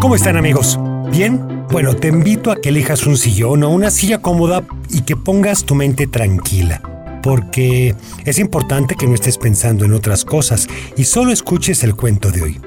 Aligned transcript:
¿Cómo 0.00 0.14
están 0.14 0.36
amigos? 0.36 0.78
¿Bien? 1.10 1.66
Bueno, 1.72 1.96
te 1.96 2.06
invito 2.06 2.52
a 2.52 2.60
que 2.60 2.68
elijas 2.68 3.04
un 3.04 3.16
sillón 3.16 3.64
o 3.64 3.70
una 3.70 3.90
silla 3.90 4.18
cómoda 4.22 4.62
y 4.88 5.00
que 5.00 5.16
pongas 5.16 5.64
tu 5.64 5.74
mente 5.74 6.06
tranquila, 6.06 6.80
porque 7.20 7.96
es 8.24 8.38
importante 8.38 8.94
que 8.94 9.08
no 9.08 9.14
estés 9.14 9.38
pensando 9.38 9.84
en 9.84 9.92
otras 9.92 10.24
cosas 10.24 10.68
y 10.96 11.02
solo 11.02 11.32
escuches 11.32 11.82
el 11.82 11.96
cuento 11.96 12.30
de 12.30 12.42
hoy. 12.42 12.60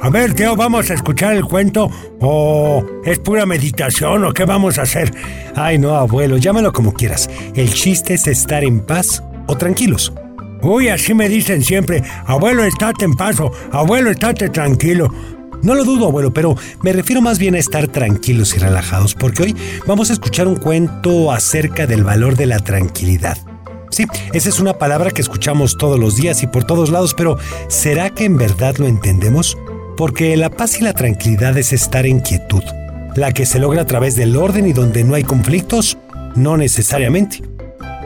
A 0.00 0.08
ver, 0.08 0.32
Teo, 0.32 0.56
¿vamos 0.56 0.90
a 0.90 0.94
escuchar 0.94 1.34
el 1.34 1.44
cuento 1.44 1.90
o 2.18 2.82
es 3.04 3.18
pura 3.18 3.44
meditación 3.44 4.24
o 4.24 4.32
qué 4.32 4.46
vamos 4.46 4.78
a 4.78 4.82
hacer? 4.82 5.12
Ay, 5.54 5.76
no, 5.76 5.96
abuelo, 5.96 6.38
llámalo 6.38 6.72
como 6.72 6.94
quieras. 6.94 7.28
El 7.54 7.74
chiste 7.74 8.14
es 8.14 8.26
estar 8.26 8.64
en 8.64 8.80
paz 8.80 9.22
o 9.48 9.54
tranquilos. 9.54 10.14
Uy, 10.62 10.88
así 10.88 11.12
me 11.12 11.28
dicen 11.28 11.62
siempre, 11.62 12.02
abuelo, 12.24 12.64
estate 12.64 13.04
en 13.04 13.12
paz 13.12 13.38
o 13.38 13.52
abuelo, 13.70 14.10
estate 14.10 14.48
tranquilo. 14.48 15.12
No 15.62 15.74
lo 15.74 15.84
dudo, 15.84 16.06
abuelo, 16.06 16.32
pero 16.32 16.56
me 16.82 16.92
refiero 16.92 17.20
más 17.20 17.38
bien 17.38 17.54
a 17.54 17.58
estar 17.58 17.86
tranquilos 17.88 18.56
y 18.56 18.58
relajados, 18.58 19.14
porque 19.14 19.42
hoy 19.42 19.56
vamos 19.86 20.10
a 20.10 20.14
escuchar 20.14 20.48
un 20.48 20.56
cuento 20.56 21.32
acerca 21.32 21.86
del 21.86 22.02
valor 22.02 22.36
de 22.36 22.46
la 22.46 22.60
tranquilidad. 22.60 23.36
Sí, 23.90 24.06
esa 24.32 24.48
es 24.48 24.60
una 24.60 24.78
palabra 24.78 25.10
que 25.10 25.20
escuchamos 25.20 25.76
todos 25.76 25.98
los 25.98 26.16
días 26.16 26.42
y 26.42 26.46
por 26.46 26.64
todos 26.64 26.90
lados, 26.90 27.12
pero 27.14 27.36
¿será 27.68 28.10
que 28.10 28.24
en 28.24 28.38
verdad 28.38 28.76
lo 28.78 28.86
entendemos? 28.86 29.58
Porque 29.96 30.36
la 30.36 30.48
paz 30.48 30.78
y 30.80 30.84
la 30.84 30.94
tranquilidad 30.94 31.58
es 31.58 31.72
estar 31.72 32.06
en 32.06 32.20
quietud, 32.20 32.62
la 33.16 33.32
que 33.32 33.44
se 33.44 33.58
logra 33.58 33.82
a 33.82 33.86
través 33.86 34.16
del 34.16 34.36
orden 34.36 34.66
y 34.66 34.72
donde 34.72 35.04
no 35.04 35.14
hay 35.14 35.24
conflictos, 35.24 35.98
no 36.36 36.56
necesariamente. 36.56 37.42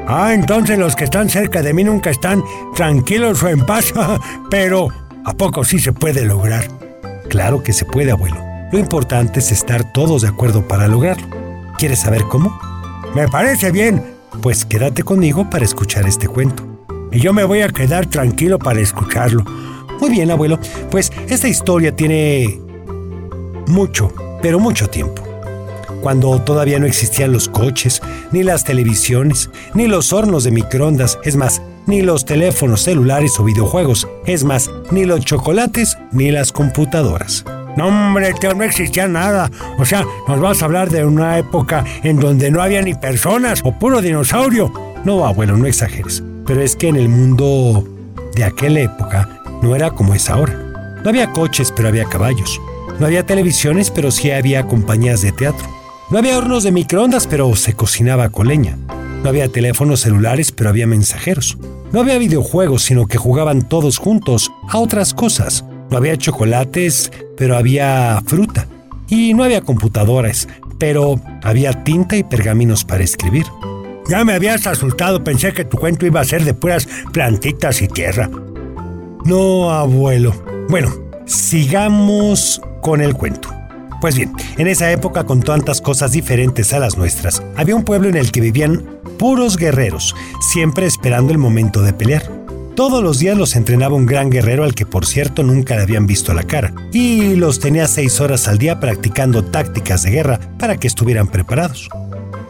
Ah, 0.09 0.35
entonces 0.35 0.79
los 0.79 0.97
que 0.97 1.05
están 1.05 1.31
cerca 1.31 1.63
de 1.63 1.73
mí 1.73 1.85
nunca 1.85 2.11
están 2.11 2.43
tranquilos 2.75 3.43
o 3.43 3.49
en 3.49 3.65
paz, 3.65 3.93
pero 4.51 4.89
¿a 5.25 5.35
poco 5.35 5.65
sí 5.65 5.79
se 5.79 5.93
puede 5.93 6.25
lograr? 6.25 6.84
Claro 7.29 7.63
que 7.63 7.73
se 7.73 7.85
puede, 7.85 8.11
abuelo. 8.11 8.37
Lo 8.73 8.79
importante 8.79 9.41
es 9.41 9.53
estar 9.53 9.93
todos 9.93 10.23
de 10.23 10.29
acuerdo 10.29 10.67
para 10.67 10.89
lograrlo. 10.89 11.27
¿Quieres 11.79 12.01
saber 12.01 12.25
cómo? 12.25 12.59
Me 13.15 13.29
parece 13.29 13.71
bien. 13.71 14.03
Pues 14.43 14.65
quédate 14.65 15.03
conmigo 15.03 15.49
para 15.49 15.65
escuchar 15.65 16.07
este 16.07 16.27
cuento. 16.27 16.65
Y 17.13 17.21
yo 17.21 17.33
me 17.33 17.45
voy 17.45 17.61
a 17.63 17.69
quedar 17.69 18.07
tranquilo 18.07 18.59
para 18.59 18.81
escucharlo. 18.81 19.45
Muy 20.01 20.11
bien, 20.11 20.31
abuelo. 20.31 20.59
Pues 20.91 21.13
esta 21.29 21.49
historia 21.49 21.95
tiene 21.95 22.61
mucho, 23.67 24.13
pero 24.43 24.59
mucho 24.59 24.89
tiempo. 24.89 25.23
Cuando 26.03 26.39
todavía 26.43 26.79
no 26.79 26.87
existían 26.87 27.33
los 27.33 27.49
coches, 27.49 28.03
ni 28.31 28.43
las 28.43 28.65
televisiones, 28.65 29.51
ni 29.73 29.87
los 29.87 30.13
hornos 30.13 30.45
de 30.45 30.51
microondas, 30.51 31.19
es 31.25 31.37
más, 31.37 31.63
ni 31.87 32.03
los 32.03 32.25
teléfonos 32.25 32.83
celulares 32.83 33.39
o 33.39 33.45
videojuegos, 33.45 34.09
es 34.27 34.45
más, 34.45 34.71
ni 34.91 35.05
los 35.05 35.25
chocolates 35.25 35.99
ni 36.13 36.31
las 36.31 36.53
computadoras. 36.53 37.45
No, 37.77 37.89
hombre, 37.89 38.33
no 38.57 38.63
existía 38.63 39.09
nada. 39.09 39.51
O 39.79 39.85
sea, 39.85 40.07
nos 40.29 40.41
vas 40.41 40.63
a 40.63 40.67
hablar 40.67 40.91
de 40.91 41.05
una 41.05 41.39
época 41.39 41.85
en 42.03 42.21
donde 42.21 42.51
no 42.51 42.63
había 42.63 42.83
ni 42.83 42.95
personas 42.95 43.61
o 43.65 43.73
puro 43.79 44.01
dinosaurio. 44.01 44.73
No, 45.05 45.27
abuelo, 45.27 45.57
no 45.57 45.67
exageres. 45.67 46.23
Pero 46.47 46.63
es 46.63 46.77
que 46.77 46.89
en 46.89 46.97
el 46.97 47.09
mundo 47.09 47.85
de 48.35 48.45
aquella 48.45 48.81
época 48.81 49.29
no 49.63 49.75
era 49.75 49.91
como 49.91 50.15
es 50.15 50.31
ahora. 50.31 50.55
No 51.03 51.11
había 51.11 51.33
coches, 51.33 51.73
pero 51.75 51.89
había 51.89 52.05
caballos. 52.05 52.61
No 53.01 53.07
había 53.07 53.27
televisiones, 53.27 53.91
pero 53.91 54.11
sí 54.11 54.31
había 54.31 54.67
compañías 54.67 55.21
de 55.23 55.33
teatro. 55.33 55.67
No 56.11 56.19
había 56.19 56.39
hornos 56.39 56.63
de 56.63 56.71
microondas, 56.71 57.27
pero 57.27 57.55
se 57.57 57.75
cocinaba 57.75 58.29
con 58.29 58.47
leña. 58.47 58.79
No 59.25 59.31
había 59.31 59.49
teléfonos 59.49 60.01
celulares, 60.01 60.53
pero 60.53 60.69
había 60.69 60.87
mensajeros. 60.87 61.57
No 61.93 62.01
había 62.01 62.19
videojuegos, 62.19 62.83
sino 62.83 63.07
que 63.07 63.17
jugaban 63.17 63.67
todos 63.67 63.97
juntos 63.97 64.53
a 64.69 64.77
otras 64.77 65.15
cosas. 65.15 65.65
No 65.91 65.97
había 65.97 66.19
chocolates, 66.19 67.11
pero 67.35 67.57
había 67.57 68.23
fruta. 68.27 68.69
Y 69.09 69.33
no 69.33 69.43
había 69.43 69.63
computadoras, 69.63 70.47
pero 70.79 71.19
había 71.43 71.85
tinta 71.85 72.17
y 72.17 72.23
pergaminos 72.23 72.85
para 72.85 73.03
escribir. 73.03 73.47
Ya 74.11 74.27
me 74.27 74.35
habías 74.35 74.67
asustado, 74.67 75.25
pensé 75.25 75.55
que 75.55 75.65
tu 75.65 75.79
cuento 75.79 76.05
iba 76.05 76.21
a 76.21 76.25
ser 76.25 76.45
de 76.45 76.53
puras 76.53 76.87
plantitas 77.11 77.81
y 77.81 77.89
tierra. 77.89 78.29
No, 79.25 79.71
abuelo. 79.71 80.35
Bueno, 80.69 80.93
sigamos 81.25 82.61
con 82.83 83.01
el 83.01 83.15
cuento. 83.15 83.49
Pues 84.03 84.17
bien, 84.17 84.35
en 84.59 84.67
esa 84.67 84.93
época 84.93 85.25
con 85.25 85.41
tantas 85.41 85.81
cosas 85.81 86.13
diferentes 86.13 86.75
a 86.75 86.79
las 86.79 86.99
nuestras, 86.99 87.43
había 87.57 87.75
un 87.75 87.85
pueblo 87.85 88.11
en 88.11 88.19
el 88.19 88.31
que 88.31 88.43
vivían 88.43 88.94
puros 89.19 89.57
guerreros, 89.57 90.15
siempre 90.41 90.87
esperando 90.87 91.33
el 91.33 91.39
momento 91.39 91.83
de 91.83 91.93
pelear. 91.93 92.45
Todos 92.75 93.03
los 93.03 93.21
días 93.21 93.39
los 93.39 93.55
entrenaba 93.55 93.95
un 93.95 94.07
gran 94.07 94.31
guerrero 94.31 94.65
al 94.65 94.75
que 94.75 94.85
por 94.85 95.07
cierto 95.07 95.45
nunca 95.45 95.77
le 95.77 95.83
habían 95.83 96.07
visto 96.07 96.35
la 96.35 96.43
cara, 96.43 96.75
y 96.93 97.37
los 97.37 97.61
tenía 97.61 97.87
seis 97.87 98.21
horas 98.21 98.49
al 98.49 98.59
día 98.59 98.81
practicando 98.81 99.45
tácticas 99.45 100.03
de 100.03 100.11
guerra 100.11 100.41
para 100.59 100.77
que 100.77 100.89
estuvieran 100.89 101.29
preparados. 101.29 101.89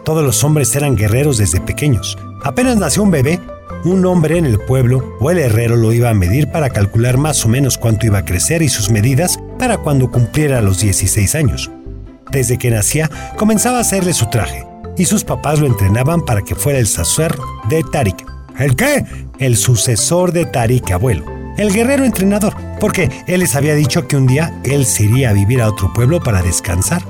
Todos 0.05 0.25
los 0.25 0.43
hombres 0.43 0.75
eran 0.77 0.97
guerreros 0.97 1.39
desde 1.39 1.61
pequeños. 1.61 2.17
Apenas 2.43 2.77
nació 2.77 3.03
un 3.03 3.11
bebé, 3.11 3.41
un 3.85 4.05
hombre 4.07 4.39
en 4.39 4.47
el 4.47 4.59
pueblo 4.59 5.17
o 5.21 5.31
el 5.31 5.39
herrero 5.39 5.77
lo 5.77 5.93
iba 5.93 6.09
a 6.09 6.15
medir 6.15 6.51
para 6.51 6.71
calcular 6.71 7.19
más 7.19 7.45
o 7.45 7.49
menos 7.49 7.77
cuánto 7.77 8.07
iba 8.07 8.19
a 8.19 8.25
crecer 8.25 8.63
y 8.63 8.69
sus 8.69 8.91
medidas 8.91 9.39
para 9.59 9.79
cuando 9.79 10.11
cumpliera 10.11 10.63
los 10.63 10.81
16 10.81 11.35
años. 11.35 11.71
Desde 12.31 12.59
que 12.59 12.71
nacía, 12.71 13.11
comenzaba 13.37 13.79
a 13.79 13.83
hacerle 13.83 14.13
su 14.15 14.29
traje, 14.31 14.67
y 14.97 15.05
sus 15.05 15.25
papás 15.25 15.61
lo 15.61 15.67
entrenaban 15.67 16.21
para 16.23 16.43
que 16.43 16.55
fuera 16.55 16.79
el 16.79 16.87
sucesor 16.87 17.39
de 17.69 17.83
Tarik. 17.83 18.25
¿El 18.59 18.77
qué? 18.77 19.05
El 19.39 19.57
sucesor 19.57 20.33
de 20.33 20.47
Tarik, 20.47 20.91
abuelo. 20.93 21.25
El 21.57 21.73
guerrero 21.73 22.05
entrenador, 22.05 22.55
porque 22.81 23.11
él 23.27 23.41
les 23.41 23.55
había 23.55 23.75
dicho 23.75 24.09
que 24.09 24.17
un 24.17 24.27
día 24.27 24.61
él 24.65 24.85
se 24.85 25.05
iría 25.05 25.31
a 25.31 25.33
vivir 25.33 25.63
a 25.63 25.69
otro 25.69 25.93
pueblo 25.93 26.21
para 26.21 26.43
descansar, 26.43 27.03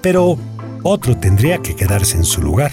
pero 0.00 0.38
otro 0.82 1.16
tendría 1.16 1.58
que 1.58 1.76
quedarse 1.76 2.16
en 2.16 2.24
su 2.24 2.40
lugar. 2.40 2.70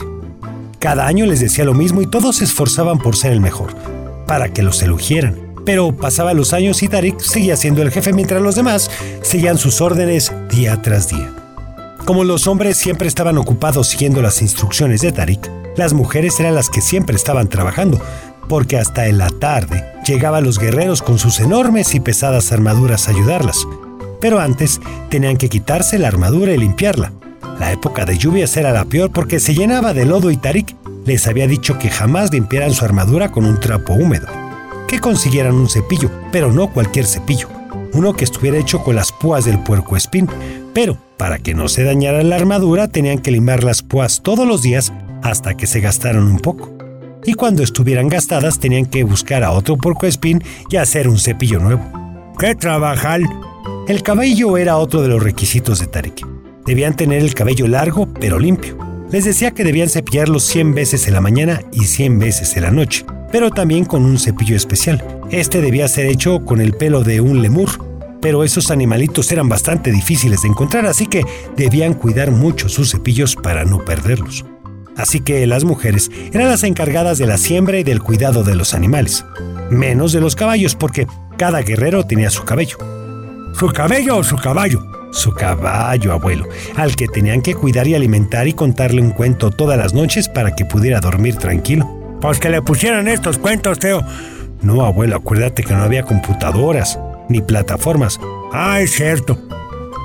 Cada 0.80 1.08
año 1.08 1.26
les 1.26 1.40
decía 1.40 1.66
lo 1.66 1.74
mismo 1.74 2.02
y 2.02 2.08
todos 2.08 2.38
se 2.38 2.46
esforzaban 2.46 3.00
por 3.00 3.16
ser 3.16 3.32
el 3.32 3.42
mejor, 3.42 3.76
para 4.26 4.50
que 4.50 4.64
los 4.64 4.82
elogiaran. 4.82 5.36
Pero 5.66 5.96
pasaban 5.96 6.38
los 6.38 6.54
años 6.54 6.82
y 6.82 6.88
Tarik 6.88 7.20
seguía 7.20 7.58
siendo 7.58 7.82
el 7.82 7.92
jefe 7.92 8.14
mientras 8.14 8.42
los 8.42 8.56
demás 8.56 8.90
seguían 9.22 9.58
sus 9.58 9.82
órdenes 9.82 10.32
día 10.50 10.82
tras 10.82 11.10
día. 11.10 11.37
Como 12.08 12.24
los 12.24 12.48
hombres 12.48 12.78
siempre 12.78 13.06
estaban 13.06 13.38
ocupados 13.38 13.90
siguiendo 13.90 14.22
las 14.22 14.42
instrucciones 14.42 15.02
de 15.02 15.12
Tarik, 15.12 15.52
las 15.76 15.92
mujeres 15.92 16.40
eran 16.40 16.56
las 16.56 16.70
que 16.70 16.80
siempre 16.80 17.18
estaban 17.18 17.50
trabajando, 17.50 18.00
porque 18.48 18.78
hasta 18.78 19.08
en 19.08 19.18
la 19.18 19.28
tarde 19.28 19.86
llegaban 20.06 20.46
los 20.46 20.58
guerreros 20.58 21.02
con 21.02 21.20
sus 21.20 21.42
enormes 21.42 21.94
y 21.96 22.00
pesadas 22.00 22.54
armaduras 22.54 23.08
a 23.08 23.12
ayudarlas. 23.12 23.68
Pero 24.22 24.40
antes 24.40 24.80
tenían 25.10 25.36
que 25.36 25.50
quitarse 25.50 26.00
la 26.00 26.08
armadura 26.08 26.54
y 26.54 26.58
limpiarla. 26.58 27.12
La 27.60 27.74
época 27.74 28.06
de 28.06 28.18
lluvias 28.18 28.56
era 28.56 28.72
la 28.72 28.86
peor 28.86 29.12
porque 29.12 29.42
se 29.42 29.54
llenaba 29.54 29.94
de 29.94 30.06
lodo 30.06 30.32
y 30.32 30.38
Tarik 30.38 30.78
les 31.06 31.28
había 31.28 31.46
dicho 31.46 31.78
que 31.78 31.90
jamás 31.90 32.32
limpiaran 32.32 32.74
su 32.74 32.86
armadura 32.86 33.34
con 33.34 33.44
un 33.44 33.60
trapo 33.60 33.92
húmedo. 33.92 34.28
Que 34.88 35.02
consiguieran 35.02 35.56
un 35.56 35.68
cepillo, 35.68 36.10
pero 36.32 36.54
no 36.54 36.72
cualquier 36.72 37.06
cepillo. 37.06 37.50
Uno 37.92 38.14
que 38.14 38.24
estuviera 38.24 38.58
hecho 38.58 38.82
con 38.82 38.96
las 38.96 39.12
púas 39.12 39.44
del 39.44 39.62
puerco 39.62 39.98
espín. 39.98 40.30
Pero, 40.74 40.98
para 41.18 41.40
que 41.40 41.54
no 41.54 41.68
se 41.68 41.84
dañara 41.84 42.24
la 42.24 42.36
armadura, 42.36 42.88
tenían 42.88 43.20
que 43.20 43.32
limar 43.32 43.64
las 43.64 43.82
púas 43.82 44.22
todos 44.22 44.48
los 44.48 44.62
días 44.62 44.94
hasta 45.24 45.56
que 45.56 45.68
se 45.68 45.82
gastaran 45.82 46.24
un 46.24 46.40
poco. 46.40 46.78
Y 47.26 47.34
cuando 47.34 47.64
estuvieran 47.64 48.08
gastadas, 48.08 48.60
tenían 48.60 48.86
que 48.86 49.04
buscar 49.04 49.44
a 49.44 49.52
otro 49.52 49.78
puerco 49.78 50.06
espín 50.06 50.44
y 50.70 50.78
hacer 50.78 51.10
un 51.10 51.18
cepillo 51.18 51.60
nuevo. 51.60 51.84
¡Qué 52.40 52.56
trabajal! 52.56 53.24
El 53.88 54.04
cabello 54.04 54.58
era 54.58 54.78
otro 54.78 55.02
de 55.02 55.08
los 55.08 55.22
requisitos 55.24 55.80
de 55.80 55.88
Tarik. 55.88 56.26
Debían 56.66 56.96
tener 56.96 57.22
el 57.22 57.34
cabello 57.34 57.68
largo 57.68 58.08
pero 58.20 58.40
limpio. 58.40 58.78
Les 59.12 59.26
decía 59.26 59.52
que 59.52 59.64
debían 59.64 59.90
cepillarlo 59.90 60.40
100 60.40 60.76
veces 60.76 61.08
en 61.08 61.14
la 61.14 61.22
mañana 61.22 61.62
y 61.72 61.86
100 61.86 62.20
veces 62.20 62.58
en 62.58 62.64
la 62.64 62.72
noche, 62.72 63.06
pero 63.32 63.50
también 63.52 63.86
con 63.86 64.06
un 64.06 64.20
cepillo 64.20 64.56
especial. 64.56 65.04
Este 65.32 65.62
debía 65.62 65.88
ser 65.88 66.06
hecho 66.08 66.44
con 66.44 66.60
el 66.60 66.74
pelo 66.74 67.04
de 67.04 67.22
un 67.22 67.42
lemur, 67.42 67.70
pero 68.28 68.44
esos 68.44 68.72
animalitos 68.72 69.32
eran 69.32 69.48
bastante 69.48 69.90
difíciles 69.90 70.42
de 70.42 70.50
encontrar, 70.50 70.86
así 70.86 71.08
que 71.08 71.24
debían 71.56 71.94
cuidar 71.94 72.30
mucho 72.30 72.68
sus 72.68 72.92
cepillos 72.92 73.38
para 73.38 73.64
no 73.64 73.86
perderlos. 73.86 74.44
Así 74.98 75.22
que 75.22 75.48
las 75.48 75.64
mujeres 75.64 76.12
eran 76.34 76.50
las 76.50 76.64
encargadas 76.64 77.20
de 77.20 77.26
la 77.26 77.38
siembra 77.38 77.80
y 77.80 77.86
del 77.86 78.04
cuidado 78.04 78.44
de 78.44 78.56
los 78.56 78.74
animales, 78.74 79.24
menos 79.70 80.12
de 80.12 80.20
los 80.20 80.36
caballos 80.36 80.76
porque 80.76 81.08
cada 81.38 81.62
guerrero 81.62 82.06
tenía 82.06 82.30
su 82.30 82.44
cabello. 82.44 82.76
¿Su 83.58 83.68
cabello 83.68 84.18
o 84.18 84.24
su 84.26 84.36
caballo? 84.36 84.86
Su 85.14 85.32
caballo, 85.32 86.12
abuelo, 86.12 86.50
al 86.76 86.98
que 86.98 87.08
tenían 87.08 87.42
que 87.42 87.56
cuidar 87.56 87.88
y 87.88 87.96
alimentar 87.96 88.46
y 88.50 88.52
contarle 88.52 89.02
un 89.02 89.12
cuento 89.12 89.52
todas 89.52 89.78
las 89.78 89.94
noches 89.94 90.28
para 90.28 90.54
que 90.54 90.66
pudiera 90.66 91.00
dormir 91.00 91.38
tranquilo. 91.38 91.88
Pues 92.20 92.40
que 92.40 92.50
le 92.50 92.62
pusieran 92.62 93.08
estos 93.08 93.38
cuentos, 93.38 93.80
Teo. 93.80 94.02
No, 94.62 94.84
abuelo, 94.84 95.16
acuérdate 95.16 95.64
que 95.64 95.74
no 95.74 95.84
había 95.84 96.04
computadoras 96.04 97.00
ni 97.30 97.42
plataformas. 97.42 98.20
Ah, 98.54 98.80
es 98.82 98.92
cierto. 98.92 99.38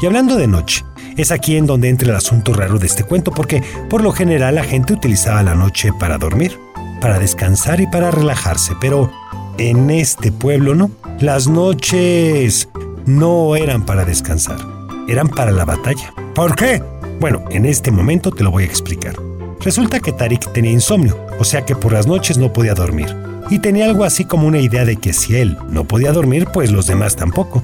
Y 0.01 0.07
hablando 0.07 0.37
de 0.37 0.47
noche, 0.47 0.85
es 1.17 1.31
aquí 1.31 1.57
en 1.57 1.67
donde 1.67 1.89
entra 1.89 2.09
el 2.11 2.17
asunto 2.17 2.53
raro 2.53 2.79
de 2.79 2.87
este 2.87 3.05
cuento, 3.05 3.33
porque 3.33 3.63
por 3.89 4.03
lo 4.03 4.13
general 4.13 4.57
la 4.57 4.65
gente 4.65 4.93
utilizaba 4.93 5.43
la 5.43 5.55
noche 5.55 5.91
para 5.99 6.19
dormir, 6.19 6.59
para 7.01 7.19
descansar 7.19 7.81
y 7.81 7.87
para 7.87 8.11
relajarse, 8.11 8.75
pero 8.81 9.11
en 9.59 9.91
este 9.91 10.33
pueblo 10.33 10.75
no. 10.75 10.91
Las 11.21 11.47
noches 11.47 12.69
no 13.07 13.55
eran 13.57 13.85
para 13.85 14.05
descansar 14.05 14.73
eran 15.09 15.29
para 15.29 15.51
la 15.51 15.65
batalla. 15.65 16.13
¿Por 16.35 16.55
qué? 16.57 16.83
Bueno, 17.21 17.45
en 17.51 17.67
este 17.67 17.91
momento 17.91 18.31
te 18.31 18.43
lo 18.43 18.51
voy 18.51 18.65
a 18.65 18.67
explicar. 18.67 19.15
Resulta 19.61 20.01
que 20.01 20.13
Tarik 20.13 20.53
tenía 20.53 20.73
insomnio, 20.73 21.19
o 21.39 21.45
sea 21.45 21.65
que 21.65 21.77
por 21.77 21.93
las 21.93 22.07
noches 22.07 22.39
no 22.39 22.53
podía 22.53 22.75
dormir. 22.75 23.15
Y 23.51 23.59
tenía 23.59 23.85
algo 23.85 24.05
así 24.05 24.25
como 24.25 24.47
una 24.47 24.59
idea 24.59 24.85
de 24.85 24.97
que 24.97 25.13
si 25.13 25.37
él 25.37 25.59
no 25.69 25.85
podía 25.85 26.13
dormir, 26.13 26.49
pues 26.53 26.71
los 26.71 26.87
demás 26.87 27.17
tampoco. 27.17 27.63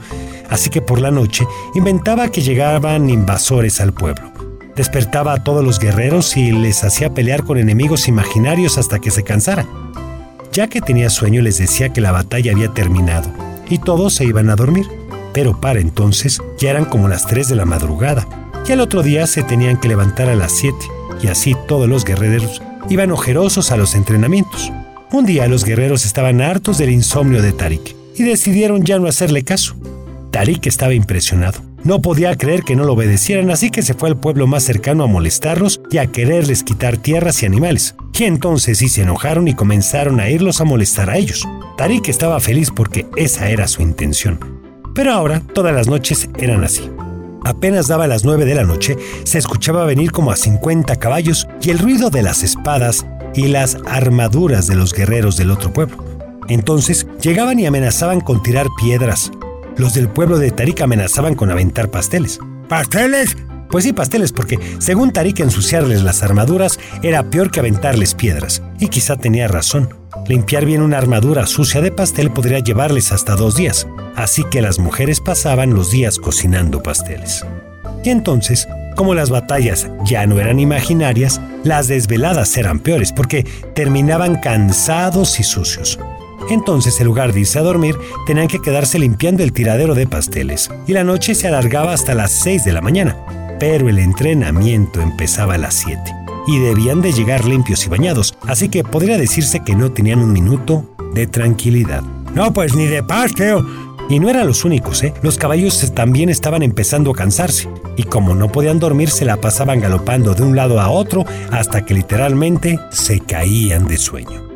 Así 0.51 0.71
que 0.71 0.83
por 0.83 1.01
la 1.01 1.11
noche 1.11 1.47
inventaba 1.75 2.31
que 2.31 2.43
llegaban 2.43 3.11
invasores 3.11 3.81
al 3.81 3.93
pueblo. 3.93 4.31
Despertaba 4.77 5.33
a 5.33 5.45
todos 5.45 5.65
los 5.65 5.79
guerreros 5.79 6.37
y 6.37 6.53
les 6.53 6.85
hacía 6.85 7.13
pelear 7.13 7.43
con 7.45 7.59
enemigos 7.59 8.07
imaginarios 8.09 8.79
hasta 8.79 8.99
que 8.99 9.11
se 9.11 9.25
cansaran. 9.25 9.67
Ya 10.53 10.69
que 10.69 10.81
tenía 10.81 11.11
sueño 11.11 11.43
les 11.43 11.59
decía 11.59 11.93
que 11.93 12.01
la 12.01 12.13
batalla 12.13 12.53
había 12.53 12.69
terminado 12.69 13.31
y 13.69 13.79
todos 13.79 14.15
se 14.15 14.25
iban 14.25 14.51
a 14.51 14.57
dormir. 14.57 14.87
Pero 15.33 15.61
para 15.61 15.81
entonces 15.81 16.41
ya 16.59 16.71
eran 16.71 16.85
como 16.85 17.09
las 17.09 17.27
3 17.27 17.49
de 17.49 17.55
la 17.55 17.65
madrugada 17.65 18.27
y 18.67 18.73
al 18.73 18.81
otro 18.81 19.03
día 19.03 19.27
se 19.27 19.43
tenían 19.43 19.79
que 19.79 19.89
levantar 19.89 20.29
a 20.29 20.35
las 20.35 20.53
7 20.53 20.77
y 21.23 21.29
así 21.29 21.57
todos 21.67 21.89
los 21.89 22.05
guerreros 22.05 22.63
iban 22.89 23.11
ojerosos 23.11 23.71
a 23.71 23.77
los 23.77 23.95
entrenamientos. 23.95 24.73
Un 25.11 25.25
día 25.25 25.49
los 25.49 25.65
guerreros 25.65 26.05
estaban 26.05 26.43
hartos 26.43 26.77
del 26.77 26.91
insomnio 26.91 27.41
de 27.41 27.53
Tarik 27.53 27.97
y 28.15 28.25
decidieron 28.25 28.85
ya 28.85 28.99
no 28.99 29.09
hacerle 29.09 29.43
caso. 29.43 29.75
Tarik 30.31 30.67
estaba 30.67 30.93
impresionado. 30.93 31.63
No 31.83 32.03
podía 32.03 32.37
creer 32.37 32.63
que 32.63 32.77
no 32.77 32.85
lo 32.85 32.93
obedecieran, 32.93 33.51
así 33.51 33.71
que 33.71 33.81
se 33.81 33.95
fue 33.95 34.11
al 34.11 34.19
pueblo 34.19 34.47
más 34.47 34.65
cercano 34.65 35.05
a 35.05 35.07
molestarlos 35.07 35.81
y 35.91 35.97
a 35.97 36.09
quererles 36.09 36.63
quitar 36.63 36.99
tierras 36.99 37.43
y 37.43 37.47
animales. 37.47 37.95
Y 38.19 38.25
entonces 38.25 38.79
sí 38.79 38.91
se 38.91 39.03
enojaron 39.03 39.49
y 39.49 39.55
comenzaron 39.55 40.21
a 40.21 40.29
irlos 40.29 40.61
a 40.61 40.65
molestar 40.65 41.09
a 41.09 41.17
ellos. 41.17 41.49
Tarik 41.79 42.09
estaba 42.09 42.39
feliz 42.39 42.71
porque 42.71 43.07
esa 43.17 43.49
era 43.49 43.67
su 43.67 43.81
intención. 43.81 44.39
Pero 44.95 45.13
ahora 45.15 45.41
todas 45.55 45.75
las 45.75 45.87
noches 45.87 46.29
eran 46.39 46.65
así. 46.65 46.91
Apenas 47.45 47.87
daba 47.87 48.07
las 48.09 48.25
nueve 48.25 48.45
de 48.45 48.57
la 48.57 48.65
noche, 48.65 48.99
se 49.25 49.39
escuchaba 49.39 49.87
venir 49.87 50.13
como 50.13 50.33
a 50.33 50.37
50 50.37 50.97
caballos 50.97 51.49
y 51.63 51.71
el 51.71 51.79
ruido 51.79 52.11
de 52.11 52.23
las 52.23 52.43
espadas 52.43 53.07
y 53.35 53.49
las 53.49 53.77
armaduras 53.87 54.67
de 54.67 54.75
los 54.75 54.93
guerreros 54.93 55.37
del 55.37 55.51
otro 55.51 55.73
pueblo. 55.73 56.05
Entonces 56.49 57.07
llegaban 57.21 57.59
y 57.59 57.67
amenazaban 57.67 58.21
con 58.21 58.43
tirar 58.43 58.67
piedras, 58.81 59.31
los 59.79 59.95
del 59.95 60.09
pueblo 60.09 60.39
de 60.39 60.51
Tarik 60.51 60.81
amenazaban 60.81 61.37
con 61.37 61.53
aventar 61.53 61.89
pasteles. 61.89 62.41
¿Pasteles? 62.69 63.37
Pues 63.71 63.85
sí, 63.85 63.93
pasteles, 63.93 64.33
porque 64.33 64.59
según 64.81 65.13
Tarik 65.13 65.39
ensuciarles 65.39 66.03
las 66.03 66.25
armaduras 66.25 66.81
era 67.03 67.31
peor 67.31 67.53
que 67.53 67.61
aventarles 67.61 68.15
piedras. 68.15 68.61
Y 68.81 68.89
quizá 68.89 69.17
tenía 69.17 69.47
razón. 69.47 69.95
Limpiar 70.27 70.65
bien 70.65 70.83
una 70.83 70.99
armadura 70.99 71.47
sucia 71.47 71.81
de 71.81 71.93
pastel 71.93 72.33
podría 72.33 72.59
llevarles 72.59 73.13
hasta 73.13 73.37
dos 73.37 73.55
días. 73.55 73.87
Así 74.17 74.43
que 74.51 74.63
las 74.63 74.81
mujeres 74.81 75.21
pasaban 75.21 75.75
los 75.75 75.93
días 75.93 76.19
cocinando 76.19 76.83
pasteles. 76.83 77.47
Y 78.03 78.11
entonces, 78.11 78.67
como 78.99 79.15
las 79.15 79.31
batallas 79.31 79.89
ya 80.05 80.27
no 80.27 80.41
eran 80.41 80.59
imaginarias, 80.59 81.41
las 81.63 81.87
desveladas 81.87 82.57
eran 82.57 82.81
peores 82.81 83.13
porque 83.13 83.47
terminaban 83.73 84.41
cansados 84.41 85.39
y 85.39 85.45
sucios. 85.45 86.01
Entonces, 86.51 87.01
en 87.01 87.07
lugar 87.07 87.33
de 87.33 87.41
irse 87.41 87.61
a 87.61 87.63
dormir, 87.63 87.97
tenían 88.27 88.49
que 88.49 88.59
quedarse 88.59 88.99
limpiando 88.99 89.45
el 89.45 89.53
tiradero 89.53 89.95
de 89.95 90.09
pasteles, 90.09 90.69
y 90.89 90.95
la 90.95 91.05
noche 91.05 91.37
se 91.37 91.47
alargaba 91.47 91.93
hasta 91.93 92.13
las 92.13 92.33
6 92.33 92.65
de 92.65 92.73
la 92.73 92.81
mañana. 92.81 93.17
Pero 93.61 93.89
el 93.89 94.01
entrenamiento 94.01 95.01
empezaba 95.01 95.55
a 95.55 95.59
las 95.59 95.75
7, 95.75 96.01
y 96.49 96.59
debían 96.59 97.01
de 97.01 97.13
llegar 97.13 97.45
limpios 97.45 97.87
y 97.87 97.89
bañados, 97.91 98.35
así 98.49 98.69
que 98.69 98.83
podría 98.83 99.17
decirse 99.17 99.61
que 99.61 99.77
no 99.77 99.93
tenían 99.93 100.19
un 100.19 100.33
minuto 100.33 100.85
de 101.15 101.29
tranquilidad. 101.29 102.03
No, 102.35 102.53
pues 102.53 102.75
ni 102.75 102.87
de 102.87 103.05
pasteo. 103.05 103.65
Y 104.09 104.21
no 104.21 104.31
eran 104.31 104.47
los 104.47 104.65
únicos, 104.65 105.03
¿eh? 105.03 105.13
Los 105.23 105.37
caballos 105.37 105.93
también 105.95 106.31
estaban 106.31 106.63
empezando 106.63 107.11
a 107.11 107.15
cansarse, 107.15 107.69
y 107.97 108.05
como 108.05 108.35
no 108.35 108.51
podían 108.51 108.79
dormir, 108.79 109.11
se 109.11 109.27
la 109.27 109.37
pasaban 109.37 109.81
galopando 109.81 110.35
de 110.35 110.43
un 110.43 110.57
lado 110.57 110.81
a 110.81 110.89
otro 110.89 111.27
hasta 111.51 111.85
que 111.85 111.95
literalmente 111.95 112.79
se 112.91 113.21
caían 113.21 113.87
de 113.87 113.99
sueño. 113.99 114.49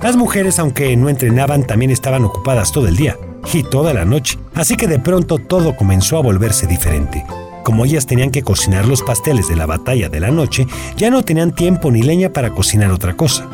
Las 0.00 0.16
mujeres, 0.16 0.58
aunque 0.58 0.96
no 0.96 1.08
entrenaban, 1.08 1.66
también 1.66 1.90
estaban 1.90 2.24
ocupadas 2.24 2.72
todo 2.72 2.88
el 2.88 2.96
día 2.96 3.18
y 3.52 3.62
toda 3.62 3.92
la 3.92 4.04
noche, 4.04 4.38
así 4.54 4.76
que 4.76 4.86
de 4.86 4.98
pronto 4.98 5.38
todo 5.38 5.76
comenzó 5.76 6.16
a 6.16 6.22
volverse 6.22 6.66
diferente. 6.66 7.24
Como 7.64 7.84
ellas 7.84 8.06
tenían 8.06 8.30
que 8.30 8.42
cocinar 8.42 8.86
los 8.86 9.02
pasteles 9.02 9.48
de 9.48 9.56
la 9.56 9.66
batalla 9.66 10.08
de 10.08 10.20
la 10.20 10.30
noche, 10.30 10.66
ya 10.96 11.10
no 11.10 11.22
tenían 11.22 11.54
tiempo 11.54 11.90
ni 11.90 12.02
leña 12.02 12.32
para 12.32 12.50
cocinar 12.50 12.92
otra 12.92 13.14
cosa. 13.14 13.48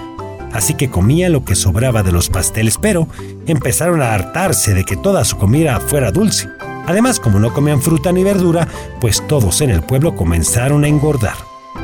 Así 0.52 0.74
que 0.74 0.90
comía 0.90 1.28
lo 1.28 1.44
que 1.44 1.54
sobraba 1.54 2.02
de 2.02 2.12
los 2.12 2.28
pasteles, 2.28 2.78
pero 2.78 3.08
empezaron 3.46 4.02
a 4.02 4.14
hartarse 4.14 4.74
de 4.74 4.84
que 4.84 4.96
toda 4.96 5.24
su 5.24 5.36
comida 5.36 5.80
fuera 5.80 6.10
dulce. 6.10 6.48
Además, 6.86 7.20
como 7.20 7.38
no 7.38 7.52
comían 7.52 7.80
fruta 7.80 8.12
ni 8.12 8.24
verdura, 8.24 8.66
pues 9.00 9.26
todos 9.28 9.60
en 9.60 9.70
el 9.70 9.82
pueblo 9.82 10.16
comenzaron 10.16 10.84
a 10.84 10.88
engordar 10.88 11.36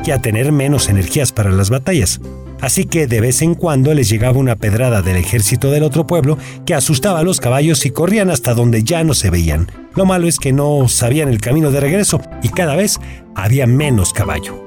y 0.05 0.11
a 0.11 0.21
tener 0.21 0.53
menos 0.53 0.89
energías 0.89 1.33
para 1.33 1.51
las 1.51 1.71
batallas. 1.71 2.21
Así 2.61 2.87
que 2.87 3.07
de 3.07 3.21
vez 3.21 3.41
en 3.43 3.55
cuando 3.55 3.95
les 3.95 4.09
llegaba 4.09 4.39
una 4.39 4.57
pedrada 4.57 5.01
del 5.01 5.17
ejército 5.17 5.71
del 5.71 5.85
otro 5.85 6.07
pueblo 6.07 6.39
que 6.67 6.75
asustaba 6.75 7.21
a 7.21 7.23
los 7.23 7.41
caballos 7.41 7.87
y 7.87 7.91
corrían 7.91 8.31
hasta 8.31 8.55
donde 8.55 8.83
ya 8.83 9.05
no 9.05 9.15
se 9.15 9.31
veían. 9.31 9.71
Lo 9.95 10.07
malo 10.07 10.27
es 10.27 10.39
que 10.39 10.53
no 10.53 10.89
sabían 10.89 11.29
el 11.29 11.41
camino 11.41 11.71
de 11.71 11.81
regreso 11.81 12.21
y 12.43 12.49
cada 12.49 12.75
vez 12.75 12.99
había 13.37 13.67
menos 13.67 14.13
caballo. 14.13 14.65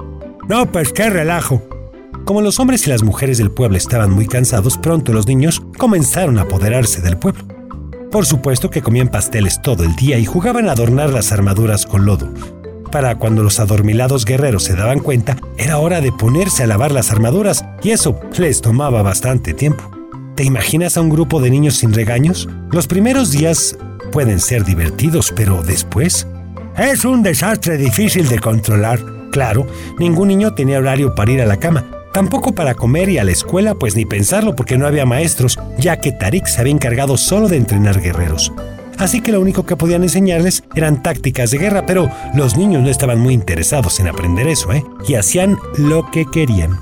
No, 0.47 0.71
pues 0.71 0.93
qué 0.93 1.09
relajo. 1.09 1.61
Como 2.25 2.41
los 2.41 2.59
hombres 2.59 2.85
y 2.87 2.89
las 2.89 3.03
mujeres 3.03 3.37
del 3.37 3.51
pueblo 3.51 3.77
estaban 3.77 4.11
muy 4.11 4.27
cansados, 4.27 4.77
pronto 4.77 5.13
los 5.13 5.27
niños 5.27 5.61
comenzaron 5.77 6.37
a 6.37 6.43
apoderarse 6.43 7.01
del 7.01 7.17
pueblo. 7.17 7.43
Por 8.11 8.25
supuesto 8.25 8.69
que 8.69 8.81
comían 8.81 9.07
pasteles 9.07 9.61
todo 9.61 9.83
el 9.83 9.95
día 9.95 10.17
y 10.17 10.25
jugaban 10.25 10.69
a 10.69 10.73
adornar 10.73 11.11
las 11.11 11.31
armaduras 11.31 11.85
con 11.85 12.05
lodo, 12.05 12.29
para 12.91 13.15
cuando 13.15 13.41
los 13.41 13.59
adormilados 13.61 14.25
guerreros 14.25 14.63
se 14.63 14.75
daban 14.75 14.99
cuenta, 14.99 15.37
era 15.57 15.77
hora 15.77 16.01
de 16.01 16.11
ponerse 16.11 16.63
a 16.63 16.67
lavar 16.67 16.91
las 16.91 17.09
armaduras 17.09 17.63
y 17.81 17.91
eso 17.91 18.19
les 18.37 18.59
tomaba 18.59 19.01
bastante 19.01 19.53
tiempo. 19.53 19.89
¿Te 20.35 20.43
imaginas 20.43 20.97
a 20.97 21.01
un 21.01 21.09
grupo 21.09 21.39
de 21.41 21.49
niños 21.49 21.75
sin 21.75 21.93
regaños? 21.93 22.49
Los 22.69 22.87
primeros 22.87 23.31
días 23.31 23.77
pueden 24.11 24.39
ser 24.39 24.65
divertidos, 24.65 25.33
pero 25.35 25.63
después... 25.63 26.27
Es 26.77 27.03
un 27.03 27.21
desastre 27.21 27.77
difícil 27.77 28.27
de 28.29 28.39
controlar. 28.39 28.99
Claro, 29.31 29.67
ningún 29.99 30.29
niño 30.29 30.53
tenía 30.53 30.79
horario 30.79 31.15
para 31.15 31.31
ir 31.31 31.41
a 31.41 31.45
la 31.45 31.57
cama. 31.57 31.85
Tampoco 32.13 32.53
para 32.53 32.75
comer 32.75 33.09
y 33.09 33.17
a 33.17 33.23
la 33.23 33.31
escuela, 33.31 33.75
pues 33.75 33.95
ni 33.95 34.05
pensarlo 34.05 34.55
porque 34.55 34.77
no 34.77 34.87
había 34.87 35.05
maestros, 35.05 35.57
ya 35.77 35.99
que 35.99 36.11
Tarik 36.11 36.45
se 36.45 36.59
había 36.59 36.73
encargado 36.73 37.17
solo 37.17 37.47
de 37.47 37.57
entrenar 37.57 38.01
guerreros 38.01 38.51
así 39.01 39.21
que 39.21 39.31
lo 39.31 39.41
único 39.41 39.65
que 39.65 39.75
podían 39.75 40.03
enseñarles 40.03 40.63
eran 40.75 41.01
tácticas 41.01 41.51
de 41.51 41.57
guerra, 41.57 41.85
pero 41.85 42.09
los 42.35 42.55
niños 42.55 42.83
no 42.83 42.89
estaban 42.89 43.19
muy 43.19 43.33
interesados 43.33 43.99
en 43.99 44.07
aprender 44.07 44.47
eso, 44.47 44.71
¿eh? 44.71 44.85
Y 45.07 45.15
hacían 45.15 45.57
lo 45.77 46.09
que 46.11 46.25
querían. 46.25 46.79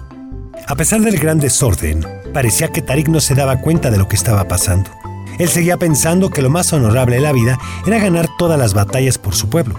A 0.67 0.75
pesar 0.75 1.01
del 1.01 1.17
gran 1.17 1.39
desorden, 1.39 2.05
parecía 2.33 2.67
que 2.67 2.81
Tarik 2.81 3.07
no 3.07 3.21
se 3.21 3.35
daba 3.35 3.61
cuenta 3.61 3.89
de 3.89 3.97
lo 3.97 4.07
que 4.07 4.17
estaba 4.17 4.47
pasando. 4.47 4.91
Él 5.39 5.47
seguía 5.47 5.77
pensando 5.77 6.29
que 6.29 6.41
lo 6.41 6.49
más 6.49 6.73
honorable 6.73 7.15
de 7.15 7.21
la 7.21 7.31
vida 7.31 7.57
era 7.87 7.99
ganar 7.99 8.27
todas 8.37 8.59
las 8.59 8.73
batallas 8.73 9.17
por 9.17 9.33
su 9.33 9.49
pueblo, 9.49 9.75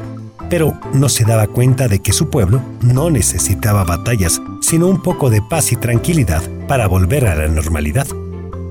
pero 0.50 0.74
no 0.92 1.08
se 1.08 1.24
daba 1.24 1.46
cuenta 1.46 1.88
de 1.88 2.00
que 2.00 2.12
su 2.12 2.28
pueblo 2.28 2.60
no 2.82 3.08
necesitaba 3.08 3.84
batallas, 3.84 4.42
sino 4.60 4.88
un 4.88 5.02
poco 5.02 5.30
de 5.30 5.40
paz 5.40 5.72
y 5.72 5.76
tranquilidad 5.76 6.42
para 6.68 6.88
volver 6.88 7.26
a 7.26 7.36
la 7.36 7.48
normalidad. 7.48 8.06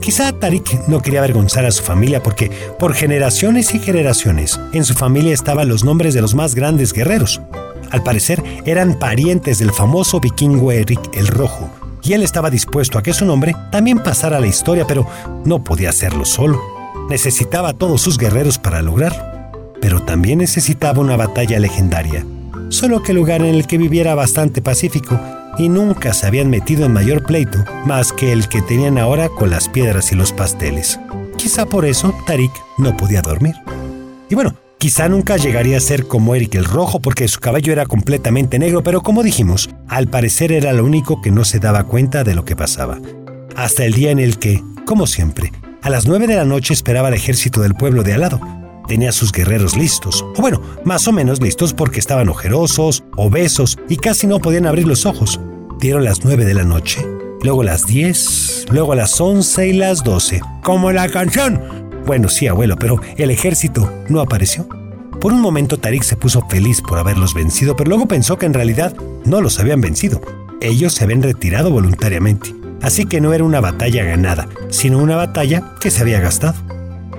Quizá 0.01 0.31
Tarik 0.31 0.87
no 0.87 1.01
quería 1.01 1.19
avergonzar 1.19 1.65
a 1.65 1.71
su 1.71 1.83
familia 1.83 2.21
porque 2.21 2.51
por 2.77 2.93
generaciones 2.93 3.73
y 3.73 3.79
generaciones 3.79 4.59
en 4.73 4.85
su 4.85 4.93
familia 4.93 5.33
estaban 5.33 5.67
los 5.67 5.83
nombres 5.83 6.13
de 6.13 6.21
los 6.21 6.35
más 6.35 6.55
grandes 6.55 6.93
guerreros. 6.93 7.41
Al 7.91 8.03
parecer 8.03 8.43
eran 8.65 8.99
parientes 8.99 9.59
del 9.59 9.71
famoso 9.71 10.19
vikingo 10.19 10.71
Eric 10.71 10.99
el 11.13 11.27
Rojo, 11.27 11.69
y 12.03 12.13
él 12.13 12.23
estaba 12.23 12.49
dispuesto 12.49 12.97
a 12.97 13.03
que 13.03 13.13
su 13.13 13.25
nombre 13.25 13.55
también 13.71 13.99
pasara 13.99 14.37
a 14.37 14.39
la 14.39 14.47
historia, 14.47 14.85
pero 14.87 15.05
no 15.45 15.63
podía 15.63 15.89
hacerlo 15.89 16.25
solo. 16.25 16.61
Necesitaba 17.09 17.73
todos 17.73 18.01
sus 18.01 18.17
guerreros 18.17 18.57
para 18.57 18.81
lograrlo. 18.81 19.28
Pero 19.81 20.01
también 20.01 20.39
necesitaba 20.39 21.01
una 21.01 21.17
batalla 21.17 21.59
legendaria, 21.59 22.25
solo 22.69 23.03
que 23.03 23.13
lugar 23.13 23.41
en 23.41 23.55
el 23.55 23.67
que 23.67 23.77
viviera 23.77 24.15
bastante 24.15 24.61
pacífico 24.61 25.19
y 25.57 25.69
nunca 25.69 26.13
se 26.13 26.25
habían 26.25 26.49
metido 26.49 26.85
en 26.85 26.93
mayor 26.93 27.23
pleito 27.23 27.63
más 27.85 28.13
que 28.13 28.31
el 28.31 28.47
que 28.47 28.61
tenían 28.61 28.97
ahora 28.97 29.29
con 29.29 29.49
las 29.49 29.67
piedras 29.69 30.11
y 30.11 30.15
los 30.15 30.31
pasteles. 30.31 30.99
Quizá 31.37 31.65
por 31.65 31.85
eso 31.85 32.13
Tarik 32.25 32.51
no 32.77 32.95
podía 32.97 33.21
dormir. 33.21 33.55
Y 34.29 34.35
bueno, 34.35 34.55
quizá 34.77 35.09
nunca 35.09 35.37
llegaría 35.37 35.77
a 35.77 35.81
ser 35.81 36.05
como 36.05 36.35
Eric 36.35 36.55
el 36.55 36.65
Rojo 36.65 37.01
porque 37.01 37.27
su 37.27 37.39
cabello 37.39 37.73
era 37.73 37.85
completamente 37.85 38.59
negro, 38.59 38.83
pero 38.83 39.01
como 39.01 39.23
dijimos, 39.23 39.69
al 39.87 40.07
parecer 40.07 40.51
era 40.51 40.73
lo 40.73 40.85
único 40.85 41.21
que 41.21 41.31
no 41.31 41.43
se 41.45 41.59
daba 41.59 41.83
cuenta 41.85 42.23
de 42.23 42.35
lo 42.35 42.45
que 42.45 42.55
pasaba. 42.55 42.99
Hasta 43.55 43.85
el 43.85 43.93
día 43.93 44.11
en 44.11 44.19
el 44.19 44.37
que, 44.37 44.63
como 44.85 45.07
siempre, 45.07 45.51
a 45.81 45.89
las 45.89 46.07
nueve 46.07 46.27
de 46.27 46.35
la 46.35 46.45
noche 46.45 46.73
esperaba 46.73 47.09
el 47.09 47.15
ejército 47.15 47.61
del 47.61 47.75
pueblo 47.75 48.03
de 48.03 48.13
al 48.13 48.21
lado. 48.21 48.39
Tenía 48.89 49.11
sus 49.11 49.31
guerreros 49.31 49.77
listos, 49.77 50.25
o 50.35 50.41
bueno, 50.41 50.63
más 50.83 51.07
o 51.07 51.11
menos 51.11 51.39
listos 51.39 51.75
porque 51.75 51.99
estaban 51.99 52.27
ojerosos, 52.27 53.03
obesos 53.15 53.77
y 53.87 53.97
casi 53.97 54.25
no 54.25 54.39
podían 54.39 54.65
abrir 54.65 54.87
los 54.87 55.05
ojos. 55.05 55.39
Dieron 55.79 56.03
las 56.03 56.25
nueve 56.25 56.43
de 56.43 56.55
la 56.55 56.63
noche, 56.63 57.05
luego 57.43 57.61
las 57.61 57.85
diez, 57.85 58.65
luego 58.71 58.95
las 58.95 59.21
once 59.21 59.67
y 59.67 59.73
las 59.73 60.03
doce. 60.03 60.41
Como 60.63 60.91
la 60.91 61.07
canción. 61.07 61.61
Bueno, 62.07 62.29
sí, 62.29 62.47
abuelo, 62.47 62.77
pero 62.77 62.99
el 63.15 63.29
ejército 63.29 63.93
no 64.09 64.21
apareció. 64.21 64.67
Por 65.21 65.33
un 65.33 65.41
momento 65.41 65.77
Tarik 65.77 66.01
se 66.01 66.15
puso 66.15 66.47
feliz 66.49 66.81
por 66.81 66.97
haberlos 66.97 67.35
vencido, 67.35 67.75
pero 67.75 67.89
luego 67.89 68.07
pensó 68.07 68.39
que 68.39 68.47
en 68.47 68.55
realidad 68.55 68.95
no 69.23 69.39
los 69.39 69.59
habían 69.59 69.81
vencido. 69.81 70.19
Ellos 70.61 70.93
se 70.93 71.03
habían 71.03 71.21
retirado 71.21 71.69
voluntariamente. 71.69 72.55
Así 72.81 73.05
que 73.05 73.21
no 73.21 73.35
era 73.35 73.43
una 73.43 73.61
batalla 73.61 74.03
ganada, 74.03 74.49
sino 74.69 74.97
una 74.97 75.15
batalla 75.15 75.75
que 75.79 75.91
se 75.91 76.01
había 76.01 76.19
gastado. 76.21 76.55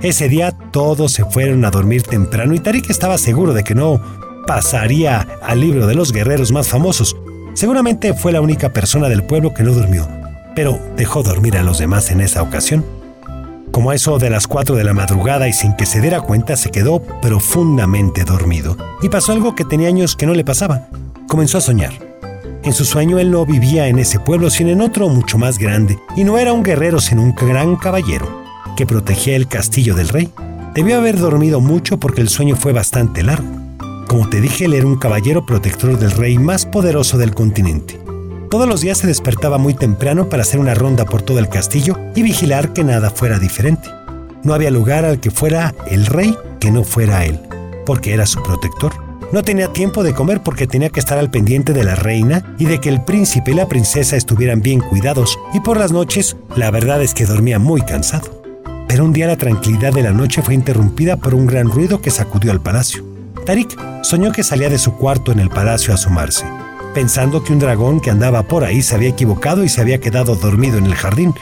Ese 0.03 0.31
día 0.31 0.53
todos 0.53 1.13
se 1.13 1.27
fueron 1.27 1.63
a 1.67 1.71
dormir 1.71 2.03
temprano 2.03 2.55
y 2.55 2.59
Tarik 2.59 2.89
estaba 2.89 3.19
seguro 3.19 3.53
de 3.53 3.63
que 3.63 3.75
no 3.75 4.01
pasaría 4.47 5.27
al 5.43 5.61
libro 5.61 5.87
de 5.87 5.95
los 5.95 6.13
guerreros 6.13 6.53
más 6.53 6.69
famosos. 6.69 7.15
Seguramente 7.53 8.15
fue 8.15 8.33
la 8.33 8.41
única 8.41 8.73
persona 8.73 9.11
del 9.11 9.25
pueblo 9.25 9.53
que 9.53 9.63
no 9.63 9.73
durmió, 9.73 10.09
pero 10.55 10.79
dejó 10.97 11.23
dormir 11.23 11.59
a 11.59 11.63
los 11.63 11.79
demás 11.79 12.11
en 12.11 12.23
esa 12.23 12.43
ocasión. 12.43 12.83
Como 13.73 13.91
a 13.91 13.95
eso 13.95 14.19
de 14.19 14.31
las 14.31 14.47
4 14.47 14.75
de 14.75 14.85
la 14.85 14.95
madrugada 14.95 15.49
y 15.49 15.53
sin 15.53 15.77
que 15.77 15.85
se 15.85 16.01
diera 16.01 16.23
cuenta 16.23 16.57
se 16.57 16.71
quedó 16.71 17.03
profundamente 17.21 18.25
dormido. 18.25 18.79
Y 19.03 19.11
pasó 19.11 19.33
algo 19.33 19.55
que 19.55 19.67
tenía 19.67 19.89
años 19.89 20.17
que 20.17 20.25
no 20.25 20.33
le 20.33 20.47
pasaba. 20.47 20.89
Comenzó 21.29 21.59
a 21.59 21.61
soñar. 21.61 21.93
En 22.63 22.73
su 22.73 22.87
sueño 22.87 23.19
él 23.19 23.31
no 23.31 23.45
vivía 23.45 23.89
en 23.89 23.99
ese 23.99 24.19
pueblo, 24.19 24.49
sino 24.49 24.71
en 24.71 24.81
otro 24.81 25.11
mucho 25.11 25.37
más 25.37 25.59
grande, 25.59 25.99
y 26.17 26.25
no 26.25 26.39
era 26.39 26.53
un 26.53 26.63
guerrero, 26.63 27.01
sino 27.01 27.23
un 27.23 27.35
gran 27.35 27.77
caballero, 27.77 28.40
que 28.81 28.87
protegía 28.87 29.37
el 29.37 29.47
castillo 29.47 29.95
del 29.95 30.09
rey. 30.09 30.31
Debió 30.73 30.97
haber 30.97 31.19
dormido 31.19 31.61
mucho 31.61 32.01
porque 32.01 32.23
el 32.23 32.31
sueño 32.31 32.57
fue 32.57 32.73
bastante 32.73 33.23
largo. 33.23 33.47
Como 34.09 34.31
te 34.31 34.41
dije, 34.41 34.65
él 34.65 34.73
era 34.73 34.87
un 34.87 34.97
caballero 34.97 35.45
protector 35.45 35.99
del 35.99 36.13
rey 36.13 36.39
más 36.39 36.65
poderoso 36.65 37.19
del 37.19 37.35
continente. 37.35 38.01
Todos 38.49 38.67
los 38.67 38.81
días 38.81 38.97
se 38.97 39.07
despertaba 39.07 39.59
muy 39.59 39.75
temprano 39.75 40.31
para 40.31 40.45
hacer 40.45 40.59
una 40.59 40.73
ronda 40.73 41.05
por 41.05 41.21
todo 41.21 41.39
el 41.39 41.51
castillo 41.51 41.99
y 42.15 42.23
vigilar 42.23 42.73
que 42.73 42.83
nada 42.83 43.11
fuera 43.11 43.39
diferente. 43.39 43.91
No 44.45 44.55
había 44.55 44.71
lugar 44.71 45.05
al 45.05 45.21
que 45.21 45.31
fuera 45.31 45.75
el 45.87 46.07
rey 46.07 46.35
que 46.59 46.71
no 46.71 46.83
fuera 46.83 47.27
él, 47.27 47.39
porque 47.85 48.15
era 48.15 48.25
su 48.25 48.43
protector. 48.43 48.95
No 49.31 49.43
tenía 49.43 49.71
tiempo 49.75 50.03
de 50.03 50.15
comer 50.15 50.43
porque 50.43 50.67
tenía 50.67 50.89
que 50.89 51.01
estar 51.01 51.19
al 51.19 51.31
pendiente 51.31 51.75
de 51.75 51.85
la 51.85 51.97
reina 51.97 52.57
y 52.59 52.65
de 52.65 52.81
que 52.81 52.89
el 52.89 53.05
príncipe 53.05 53.51
y 53.51 53.57
la 53.57 53.69
princesa 53.69 54.17
estuvieran 54.17 54.63
bien 54.63 54.81
cuidados, 54.81 55.39
y 55.53 55.61
por 55.61 55.77
las 55.77 55.93
noches 55.93 56.39
la 56.57 56.71
verdad 56.71 57.03
es 57.03 57.13
que 57.13 57.27
dormía 57.27 57.59
muy 57.59 57.83
cansado. 57.83 58.40
Pero 58.91 59.05
un 59.05 59.13
día 59.13 59.29
la 59.29 59.37
tranquilidad 59.37 59.93
de 59.93 60.03
la 60.03 60.11
noche 60.11 60.43
fue 60.43 60.53
interrumpida 60.53 61.17
por 61.17 61.33
un 61.33 61.47
gran 61.47 61.71
ruido 61.71 62.01
que 62.01 62.11
sacudió 62.11 62.51
al 62.51 62.61
palacio. 62.61 63.05
Tarik 63.47 63.79
soñó 64.03 64.33
que 64.33 64.43
salía 64.43 64.69
de 64.69 64.79
su 64.79 64.97
cuarto 64.97 65.31
en 65.31 65.39
el 65.39 65.49
palacio 65.49 65.93
a 65.93 65.95
asomarse, 65.95 66.45
pensando 66.93 67.45
que 67.45 67.53
un 67.53 67.61
dragón 67.61 68.01
que 68.01 68.11
andaba 68.11 68.43
por 68.43 68.65
ahí 68.65 68.83
se 68.83 68.97
había 68.97 69.11
equivocado 69.11 69.63
y 69.63 69.69
se 69.69 69.81
había 69.81 70.01
quedado 70.01 70.35
dormido 70.35 70.77
en 70.77 70.87
el 70.87 70.97
jardín, 70.97 71.35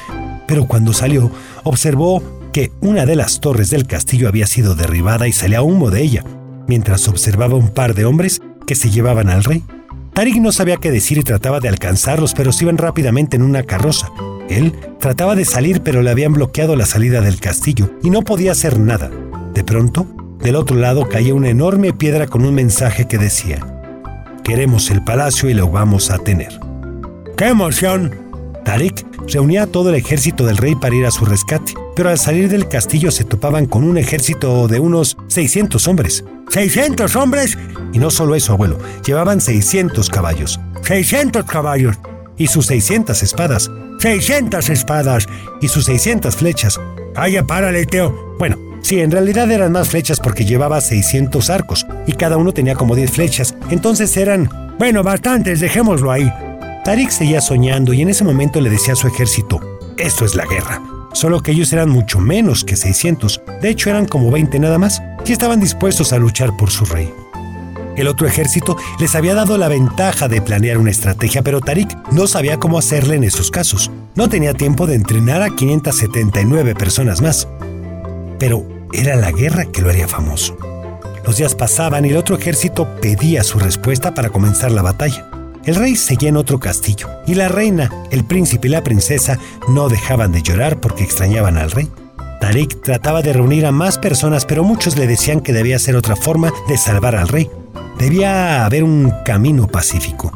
pero 0.47 0.67
cuando 0.67 0.93
salió 0.93 1.31
observó 1.65 2.23
que 2.53 2.71
una 2.83 3.07
de 3.07 3.17
las 3.17 3.41
torres 3.41 3.71
del 3.71 3.87
castillo 3.87 4.29
había 4.29 4.47
sido 4.47 4.75
derribada 4.75 5.27
y 5.27 5.33
salía 5.33 5.63
humo 5.63 5.91
de 5.91 6.03
ella, 6.03 6.25
mientras 6.67 7.09
observaba 7.09 7.55
un 7.55 7.71
par 7.71 7.95
de 7.95 8.05
hombres 8.05 8.43
que 8.67 8.75
se 8.75 8.91
llevaban 8.91 9.31
al 9.31 9.45
rey. 9.45 9.65
Tarik 10.13 10.37
no 10.37 10.53
sabía 10.53 10.77
qué 10.77 10.91
decir 10.91 11.17
y 11.17 11.23
trataba 11.23 11.61
de 11.61 11.71
alcanzarlos, 11.71 12.35
pero 12.35 12.53
se 12.53 12.65
iban 12.65 12.77
rápidamente 12.77 13.37
en 13.37 13.43
una 13.43 13.63
carroza. 13.63 14.11
Él 14.49 14.75
trataba 14.99 15.35
de 15.35 15.45
salir, 15.45 15.83
pero 15.83 16.03
le 16.03 16.11
habían 16.11 16.33
bloqueado 16.33 16.77
la 16.77 16.87
salida 16.87 17.21
del 17.21 17.41
castillo 17.41 17.91
y 18.03 18.11
no 18.11 18.23
podía 18.23 18.53
hacer 18.53 18.79
nada. 18.79 19.11
De 19.55 19.65
pronto, 19.65 20.07
del 20.41 20.57
otro 20.57 20.77
lado 20.77 21.09
caía 21.09 21.35
una 21.35 21.51
enorme 21.51 21.93
piedra 21.93 22.27
con 22.27 22.45
un 22.45 22.55
mensaje 22.55 23.07
que 23.07 23.19
decía, 23.19 23.67
Queremos 24.45 24.91
el 24.91 25.05
palacio 25.05 25.51
y 25.51 25.55
lo 25.55 25.69
vamos 25.69 26.11
a 26.11 26.19
tener. 26.19 26.59
¡Qué 27.37 27.49
emoción! 27.49 28.15
Tarik 28.65 29.07
reunía 29.27 29.65
a 29.65 29.67
todo 29.67 29.91
el 29.91 29.97
ejército 29.97 30.47
del 30.47 30.57
rey 30.57 30.75
para 30.75 30.95
ir 30.95 31.05
a 31.05 31.11
su 31.11 31.25
rescate, 31.25 31.75
pero 31.95 32.09
al 32.09 32.19
salir 32.19 32.49
del 32.49 32.69
castillo 32.69 33.11
se 33.11 33.25
topaban 33.25 33.67
con 33.67 33.85
un 33.85 33.99
ejército 33.99 34.67
de 34.69 34.81
unos 34.81 35.17
600 35.29 35.87
hombres. 35.87 36.25
¿600 36.51 37.15
hombres? 37.17 37.59
Y 37.93 37.99
no 37.99 38.11
solo 38.11 38.35
eso, 38.35 38.55
abuelo, 38.55 38.79
llevaban 39.05 39.41
600 39.41 40.09
caballos. 40.09 40.61
¡600 40.83 41.45
caballos! 41.45 41.99
Y 42.37 42.47
sus 42.47 42.67
600 42.67 43.23
espadas. 43.23 43.71
¡600 43.99 44.71
espadas! 44.71 45.27
Y 45.61 45.69
sus 45.69 45.87
600 45.87 46.37
flechas. 46.37 46.81
¡Ay, 47.17 47.41
párale, 47.43 47.85
Teo! 47.87 48.37
Bueno, 48.39 48.57
sí, 48.83 49.01
en 49.01 49.11
realidad 49.11 49.51
eran 49.51 49.73
más 49.73 49.89
flechas 49.89 50.21
porque 50.21 50.45
llevaba 50.45 50.81
600 50.81 51.51
arcos 51.51 51.87
y 52.07 52.13
cada 52.13 52.37
uno 52.37 52.53
tenía 52.53 52.75
como 52.75 52.95
10 52.95 53.11
flechas. 53.11 53.55
Entonces 53.71 54.17
eran... 54.17 54.49
Bueno, 54.79 55.03
bastantes, 55.03 55.61
dejémoslo 55.61 56.13
ahí. 56.13 56.33
Tarik 56.85 57.11
seguía 57.11 57.41
soñando 57.41 57.93
y 57.93 58.03
en 58.03 58.11
ese 58.11 58.25
momento 58.25 58.61
le 58.61 58.71
decía 58.71 58.93
a 58.93 58.97
su 58.97 59.09
ejército, 59.09 59.61
esto 59.99 60.25
es 60.25 60.35
la 60.37 60.47
guerra. 60.47 60.81
Solo 61.13 61.43
que 61.43 61.51
ellos 61.51 61.73
eran 61.73 61.91
mucho 61.91 62.21
menos 62.21 62.65
que 62.65 62.77
600, 62.77 63.43
de 63.61 63.69
hecho 63.71 63.91
eran 63.91 64.07
como 64.07 64.31
20 64.31 64.59
nada 64.61 64.79
más, 64.79 65.03
y 65.27 65.33
estaban 65.33 65.59
dispuestos 65.59 66.13
a 66.13 66.19
luchar 66.19 66.57
por 66.57 66.71
su 66.71 66.85
rey. 66.85 67.13
El 67.99 68.07
otro 68.07 68.29
ejército 68.29 68.77
les 69.01 69.17
había 69.17 69.35
dado 69.35 69.59
la 69.59 69.67
ventaja 69.67 70.29
de 70.29 70.41
planear 70.41 70.79
una 70.79 70.93
estrategia, 70.93 71.43
pero 71.43 71.61
Tarik 71.61 71.97
no 72.13 72.29
sabía 72.29 72.61
cómo 72.61 72.79
hacerle 72.79 73.17
en 73.17 73.25
esos 73.25 73.51
casos. 73.51 73.91
No 74.15 74.29
tenía 74.29 74.55
tiempo 74.55 74.87
de 74.87 74.95
entrenar 74.95 75.43
a 75.43 75.51
579 75.51 76.77
personas 76.77 77.21
más. 77.21 77.49
Pero 78.39 78.65
era 78.93 79.17
la 79.17 79.33
guerra 79.33 79.65
que 79.65 79.83
lo 79.83 79.91
haría 79.91 80.07
famoso. 80.07 80.57
Los 81.27 81.39
días 81.39 81.57
pasaban 81.57 82.05
y 82.05 82.11
el 82.11 82.17
otro 82.19 82.37
ejército 82.37 82.87
pedía 83.01 83.43
su 83.43 83.59
respuesta 83.59 84.15
para 84.15 84.31
comenzar 84.31 84.71
la 84.71 84.83
batalla. 84.83 85.29
El 85.65 85.75
rey 85.75 85.97
seguía 85.97 86.29
en 86.29 86.37
otro 86.37 86.61
castillo 86.61 87.09
y 87.27 87.35
la 87.35 87.49
reina, 87.49 87.91
el 88.13 88.25
príncipe 88.25 88.69
y 88.69 88.71
la 88.71 88.85
princesa 88.85 89.41
no 89.69 89.89
dejaban 89.89 90.31
de 90.31 90.43
llorar 90.43 90.81
porque 90.81 91.03
extrañaban 91.03 91.59
al 91.59 91.73
rey. 91.73 91.91
Tarik 92.41 92.81
trataba 92.81 93.23
de 93.23 93.33
reunir 93.33 93.67
a 93.67 93.73
más 93.73 93.99
personas, 93.99 94.45
pero 94.45 94.63
muchos 94.63 94.97
le 94.97 95.09
decían 95.09 95.41
que 95.41 95.53
debía 95.53 95.81
ser 95.81 95.97
otra 95.97 96.15
forma 96.15 96.53
de 96.69 96.79
salvar 96.79 97.17
al 97.17 97.27
rey. 97.27 97.51
Debía 97.99 98.65
haber 98.65 98.85
un 98.85 99.13
camino 99.25 99.67
pacífico. 99.67 100.33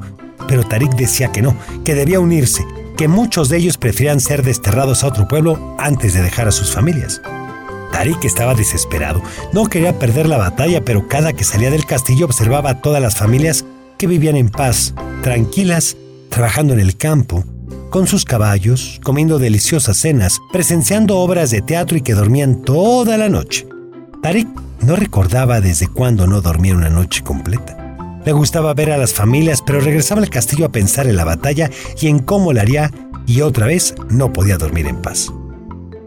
Pero 0.49 0.65
Tarik 0.65 0.95
decía 0.95 1.31
que 1.31 1.43
no, 1.43 1.57
que 1.85 1.95
debía 1.95 2.21
unirse, 2.21 2.67
que 2.97 3.09
muchos 3.09 3.49
de 3.49 3.59
ellos 3.59 3.79
preferían 3.79 4.21
ser 4.21 4.43
desterrados 4.43 5.05
a 5.05 5.09
otro 5.09 5.29
pueblo 5.29 5.77
antes 5.79 6.15
de 6.15 6.23
dejar 6.23 6.49
a 6.49 6.53
sus 6.53 6.73
familias. 6.73 7.23
Tarik 7.93 8.25
estaba 8.25 8.55
desesperado. 8.55 9.23
No 9.53 9.67
quería 9.67 9.99
perder 9.99 10.27
la 10.29 10.39
batalla, 10.39 10.85
pero 10.85 11.07
cada 11.07 11.33
que 11.33 11.45
salía 11.45 11.71
del 11.71 11.87
castillo 11.87 12.27
observaba 12.27 12.71
a 12.71 12.81
todas 12.81 13.01
las 13.01 13.17
familias 13.17 13.65
que 13.99 14.07
vivían 14.07 14.37
en 14.37 14.49
paz, 14.49 14.95
tranquilas, 15.23 15.97
trabajando 16.31 16.73
en 16.73 16.81
el 16.81 16.97
campo, 16.97 17.45
con 17.91 18.07
sus 18.07 18.25
caballos, 18.25 18.99
comiendo 19.05 19.39
deliciosas 19.39 19.99
cenas, 19.99 20.41
presenciando 20.51 21.19
obras 21.19 21.51
de 21.51 21.61
teatro 21.61 21.97
y 21.97 22.01
que 22.01 22.15
dormían 22.15 22.63
toda 22.63 23.19
la 23.19 23.29
noche. 23.29 23.69
Tarik 24.23 24.49
no 24.83 24.97
recordaba 24.97 25.61
desde 25.61 25.89
cuándo 25.89 26.27
no 26.27 26.41
dormía 26.41 26.75
una 26.75 26.91
noche 26.91 27.23
completa. 27.23 27.79
Le 28.25 28.33
gustaba 28.33 28.75
ver 28.75 28.93
a 28.93 28.99
las 28.99 29.13
familias, 29.13 29.63
pero 29.63 29.81
regresaba 29.81 30.21
al 30.21 30.31
castillo 30.31 30.67
a 30.67 30.73
pensar 30.73 31.07
en 31.07 31.17
la 31.17 31.25
batalla 31.25 31.71
y 32.01 32.09
en 32.09 32.21
cómo 32.21 32.53
la 32.53 32.63
haría, 32.63 32.91
y 33.27 33.41
otra 33.41 33.67
vez 33.67 33.95
no 34.11 34.33
podía 34.33 34.59
dormir 34.59 34.87
en 34.87 35.03
paz. 35.03 35.33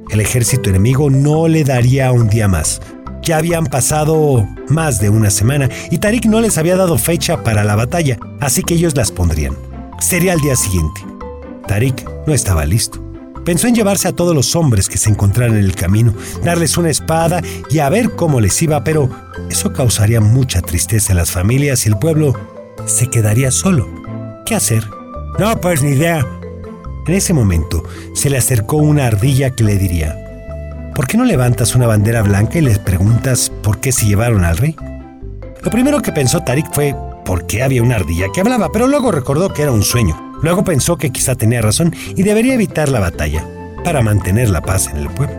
El 0.10 0.22
ejército 0.22 0.70
enemigo 0.70 1.10
no 1.10 1.48
le 1.48 1.64
daría 1.64 2.12
un 2.12 2.30
día 2.30 2.48
más. 2.48 2.82
Ya 3.22 3.38
habían 3.38 3.66
pasado 3.66 4.48
más 4.70 5.00
de 5.00 5.10
una 5.10 5.32
semana 5.32 5.70
y 5.90 5.98
Tarik 5.98 6.26
no 6.26 6.42
les 6.42 6.58
había 6.58 6.76
dado 6.76 6.98
fecha 6.98 7.44
para 7.44 7.64
la 7.64 7.76
batalla, 7.76 8.20
así 8.40 8.62
que 8.62 8.76
ellos 8.76 8.96
las 8.96 9.12
pondrían. 9.12 9.56
Sería 10.00 10.34
el 10.34 10.42
día 10.42 10.56
siguiente. 10.56 11.02
Tarik 11.68 12.08
no 12.28 12.34
estaba 12.34 12.66
listo. 12.66 13.05
Pensó 13.46 13.68
en 13.68 13.76
llevarse 13.76 14.08
a 14.08 14.12
todos 14.12 14.36
los 14.36 14.56
hombres 14.56 14.90
que 14.90 14.98
se 14.98 15.12
encontraran 15.12 15.56
en 15.56 15.64
el 15.64 15.76
camino, 15.76 16.16
darles 16.44 16.78
una 16.78 16.90
espada 16.90 17.44
y 17.70 17.78
a 17.78 17.90
ver 17.90 18.16
cómo 18.16 18.42
les 18.42 18.60
iba, 18.64 18.84
pero 18.84 19.08
eso 19.52 19.72
causaría 19.72 20.20
mucha 20.20 20.62
tristeza 20.62 21.14
a 21.14 21.16
las 21.16 21.30
familias 21.30 21.86
y 21.86 21.90
el 21.90 22.00
pueblo 22.00 22.34
se 22.88 23.08
quedaría 23.08 23.52
solo. 23.52 23.88
¿Qué 24.48 24.56
hacer? 24.56 24.84
No, 25.38 25.62
pues 25.62 25.84
ni 25.84 25.92
idea. 25.92 26.26
En 27.06 27.14
ese 27.14 27.36
momento 27.36 27.84
se 28.16 28.32
le 28.32 28.38
acercó 28.38 28.78
una 28.78 29.06
ardilla 29.06 29.52
que 29.52 29.64
le 29.64 29.78
diría, 29.78 30.92
¿por 30.96 31.06
qué 31.06 31.16
no 31.16 31.24
levantas 31.24 31.76
una 31.76 31.86
bandera 31.86 32.24
blanca 32.24 32.58
y 32.58 32.62
les 32.62 32.80
preguntas 32.80 33.52
por 33.62 33.80
qué 33.80 33.92
se 33.92 34.08
llevaron 34.08 34.44
al 34.44 34.58
rey? 34.58 34.76
Lo 35.62 35.70
primero 35.70 36.02
que 36.02 36.12
pensó 36.12 36.42
Tarik 36.42 36.74
fue 36.74 36.96
por 37.26 37.46
qué 37.46 37.62
había 37.62 37.84
una 37.84 37.98
ardilla 37.98 38.26
que 38.34 38.42
hablaba, 38.42 38.72
pero 38.72 38.88
luego 38.88 39.12
recordó 39.12 39.54
que 39.54 39.62
era 39.62 39.72
un 39.72 39.84
sueño. 39.84 40.25
Luego 40.46 40.64
pensó 40.64 40.96
que 40.96 41.10
quizá 41.10 41.34
tenía 41.34 41.60
razón 41.60 41.92
y 42.16 42.22
debería 42.22 42.54
evitar 42.54 42.90
la 42.90 43.00
batalla 43.00 43.44
para 43.84 44.04
mantener 44.04 44.48
la 44.52 44.62
paz 44.62 44.90
en 44.90 44.98
el 44.98 45.10
pueblo. 45.10 45.36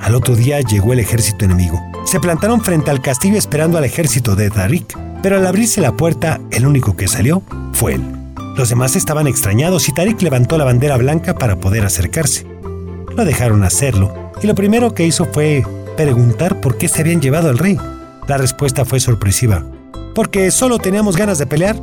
Al 0.00 0.14
otro 0.14 0.34
día 0.34 0.58
llegó 0.62 0.94
el 0.94 1.00
ejército 1.00 1.44
enemigo. 1.44 1.78
Se 2.06 2.18
plantaron 2.18 2.62
frente 2.62 2.90
al 2.90 3.02
castillo 3.02 3.36
esperando 3.36 3.76
al 3.76 3.84
ejército 3.84 4.34
de 4.34 4.48
Tarik, 4.48 4.98
pero 5.22 5.36
al 5.36 5.46
abrirse 5.46 5.82
la 5.82 5.92
puerta, 5.92 6.40
el 6.50 6.66
único 6.66 6.96
que 6.96 7.08
salió 7.08 7.42
fue 7.74 7.96
él. 7.96 8.02
Los 8.56 8.70
demás 8.70 8.96
estaban 8.96 9.26
extrañados 9.26 9.86
y 9.90 9.92
Tarik 9.92 10.22
levantó 10.22 10.56
la 10.56 10.64
bandera 10.64 10.96
blanca 10.96 11.34
para 11.34 11.56
poder 11.56 11.84
acercarse. 11.84 12.46
Lo 13.14 13.26
dejaron 13.26 13.64
hacerlo 13.64 14.32
y 14.42 14.46
lo 14.46 14.54
primero 14.54 14.94
que 14.94 15.04
hizo 15.04 15.26
fue 15.26 15.62
preguntar 15.94 16.58
por 16.58 16.78
qué 16.78 16.88
se 16.88 17.02
habían 17.02 17.20
llevado 17.20 17.50
al 17.50 17.58
rey. 17.58 17.76
La 18.26 18.38
respuesta 18.38 18.86
fue 18.86 18.98
sorpresiva. 18.98 19.62
Porque 20.14 20.50
solo 20.50 20.78
teníamos 20.78 21.18
ganas 21.18 21.36
de 21.36 21.46
pelear. 21.46 21.76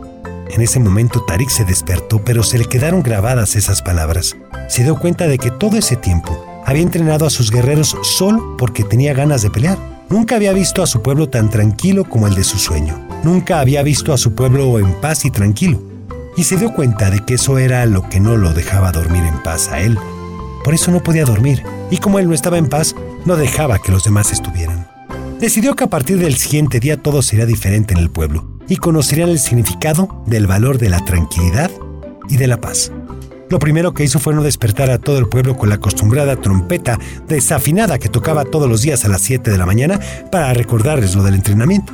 En 0.50 0.62
ese 0.62 0.80
momento 0.80 1.24
Tarik 1.26 1.50
se 1.50 1.64
despertó, 1.64 2.24
pero 2.24 2.42
se 2.42 2.58
le 2.58 2.66
quedaron 2.66 3.04
grabadas 3.04 3.56
esas 3.56 3.84
palabras. 3.84 4.36
Se 4.68 4.84
dio 4.84 5.00
cuenta 5.00 5.28
de 5.28 5.38
que 5.38 5.52
todo 5.52 5.78
ese 5.78 5.96
tiempo 5.96 6.44
había 6.66 6.82
entrenado 6.82 7.26
a 7.26 7.30
sus 7.30 7.52
guerreros 7.52 7.96
solo 8.02 8.58
porque 8.58 8.84
tenía 8.84 9.14
ganas 9.14 9.44
de 9.44 9.52
pelear. 9.52 9.78
Nunca 10.10 10.36
había 10.36 10.52
visto 10.52 10.82
a 10.82 10.88
su 10.88 11.04
pueblo 11.04 11.30
tan 11.30 11.52
tranquilo 11.52 12.04
como 12.04 12.28
el 12.28 12.34
de 12.34 12.44
su 12.44 12.58
sueño. 12.58 13.00
Nunca 13.24 13.60
había 13.60 13.84
visto 13.84 14.12
a 14.12 14.18
su 14.18 14.34
pueblo 14.34 14.80
en 14.80 14.92
paz 14.94 15.24
y 15.26 15.30
tranquilo. 15.30 15.82
Y 16.36 16.44
se 16.44 16.58
dio 16.58 16.74
cuenta 16.74 17.12
de 17.12 17.24
que 17.24 17.36
eso 17.36 17.60
era 17.60 17.86
lo 17.86 18.10
que 18.10 18.20
no 18.20 18.36
lo 18.36 18.52
dejaba 18.54 18.92
dormir 18.92 19.24
en 19.24 19.44
paz 19.44 19.70
a 19.70 19.80
él. 19.82 20.00
Por 20.64 20.74
eso 20.74 20.90
no 20.90 21.04
podía 21.04 21.26
dormir. 21.26 21.64
Y 21.92 21.98
como 21.98 22.18
él 22.18 22.28
no 22.28 22.34
estaba 22.34 22.58
en 22.58 22.70
paz, 22.70 22.96
no 23.24 23.36
dejaba 23.36 23.80
que 23.80 23.92
los 23.92 24.04
demás 24.04 24.32
estuvieran. 24.32 24.88
Decidió 25.40 25.76
que 25.76 25.84
a 25.84 25.90
partir 25.90 26.18
del 26.18 26.38
siguiente 26.38 26.80
día 26.80 26.98
todo 26.98 27.22
sería 27.22 27.46
diferente 27.46 27.94
en 27.94 28.00
el 28.00 28.10
pueblo 28.10 28.49
y 28.70 28.78
conocerían 28.78 29.30
el 29.30 29.40
significado 29.40 30.24
del 30.26 30.48
valor 30.48 30.78
de 30.78 30.90
la 30.90 31.04
tranquilidad 31.04 31.72
y 32.30 32.38
de 32.38 32.48
la 32.48 32.62
paz. 32.62 32.92
Lo 33.50 33.58
primero 33.58 33.96
que 33.96 34.04
hizo 34.04 34.20
fue 34.20 34.36
no 34.36 34.44
despertar 34.44 34.92
a 34.92 35.00
todo 35.00 35.18
el 35.18 35.28
pueblo 35.28 35.58
con 35.58 35.70
la 35.70 35.76
acostumbrada 35.76 36.36
trompeta 36.36 37.00
desafinada 37.28 37.98
que 37.98 38.08
tocaba 38.08 38.46
todos 38.46 38.70
los 38.70 38.84
días 38.84 39.04
a 39.06 39.08
las 39.08 39.22
7 39.22 39.50
de 39.50 39.58
la 39.58 39.66
mañana 39.66 40.00
para 40.32 40.54
recordarles 40.54 41.16
lo 41.16 41.24
del 41.24 41.34
entrenamiento. 41.34 41.94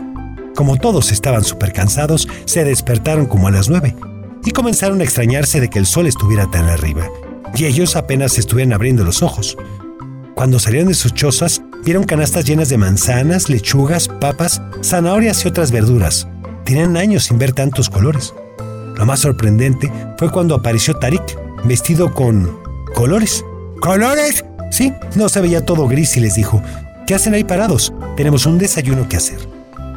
Como 0.54 0.76
todos 0.78 1.12
estaban 1.12 1.46
súper 1.46 1.72
cansados, 1.72 2.28
se 2.44 2.66
despertaron 2.66 3.26
como 3.26 3.48
a 3.48 3.52
las 3.52 3.70
9 3.70 3.96
y 4.44 4.52
comenzaron 4.52 5.00
a 5.00 5.04
extrañarse 5.06 5.62
de 5.62 5.70
que 5.70 5.80
el 5.80 5.86
sol 5.86 6.08
estuviera 6.08 6.50
tan 6.52 6.66
arriba, 6.66 7.08
y 7.56 7.66
ellos 7.66 7.96
apenas 7.96 8.38
estuvieran 8.38 8.74
abriendo 8.74 9.04
los 9.04 9.24
ojos. 9.24 9.58
Cuando 10.36 10.60
salieron 10.60 10.90
de 10.90 10.94
sus 10.94 11.14
chozas, 11.14 11.62
vieron 11.84 12.04
canastas 12.04 12.46
llenas 12.46 12.70
de 12.70 12.78
manzanas, 12.78 13.50
lechugas, 13.50 14.08
papas, 14.08 14.62
zanahorias 14.84 15.44
y 15.46 15.48
otras 15.48 15.72
verduras. 15.72 16.28
Tenían 16.66 16.98
años 16.98 17.26
sin 17.26 17.38
ver 17.38 17.54
tantos 17.54 17.92
colores. 17.92 18.34
Lo 18.96 19.06
más 19.06 19.20
sorprendente 19.20 19.92
fue 20.18 20.32
cuando 20.32 20.56
apareció 20.56 20.96
Tarik, 20.96 21.38
vestido 21.64 22.12
con 22.12 22.60
colores. 22.96 23.46
¿Colores? 23.80 24.44
Sí, 24.72 24.92
no 25.16 25.30
se 25.30 25.42
veía 25.42 25.64
todo 25.64 25.88
gris 25.88 26.18
y 26.18 26.22
les 26.22 26.34
dijo, 26.34 26.64
¿qué 27.06 27.14
hacen 27.14 27.36
ahí 27.36 27.44
parados? 27.44 27.94
Tenemos 28.18 28.48
un 28.48 28.58
desayuno 28.58 29.08
que 29.08 29.18
hacer. 29.18 29.38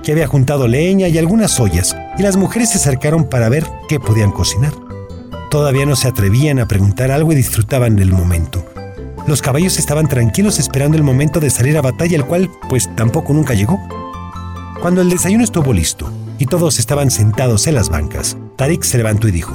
Que 0.03 0.13
había 0.13 0.27
juntado 0.27 0.69
leña 0.69 1.09
y 1.09 1.17
algunas 1.17 1.59
ollas, 1.59 1.97
y 2.19 2.23
las 2.23 2.37
mujeres 2.37 2.71
se 2.71 2.77
acercaron 2.77 3.25
para 3.25 3.49
ver 3.49 3.65
qué 3.89 3.99
podían 3.99 4.31
cocinar. 4.31 4.75
Todavía 5.51 5.87
no 5.87 5.97
se 5.97 6.09
atrevían 6.09 6.59
a 6.59 6.69
preguntar 6.69 7.11
algo 7.11 7.33
y 7.33 7.37
disfrutaban 7.37 7.97
del 7.97 8.13
momento. 8.13 8.63
Los 9.27 9.41
caballos 9.41 9.79
estaban 9.79 10.07
tranquilos 10.07 10.59
esperando 10.59 10.99
el 10.99 11.03
momento 11.03 11.41
de 11.41 11.49
salir 11.49 11.79
a 11.79 11.83
batalla, 11.83 12.17
el 12.17 12.27
cual 12.27 12.51
pues 12.69 12.95
tampoco 12.95 13.33
nunca 13.33 13.55
llegó. 13.55 13.81
Cuando 14.83 15.01
el 15.01 15.09
desayuno 15.09 15.45
estuvo 15.45 15.73
listo 15.73 16.13
y 16.39 16.47
todos 16.47 16.79
estaban 16.79 17.11
sentados 17.11 17.67
en 17.67 17.75
las 17.75 17.89
bancas, 17.89 18.37
Tarik 18.57 18.83
se 18.83 18.99
levantó 18.99 19.29
y 19.29 19.33
dijo, 19.33 19.55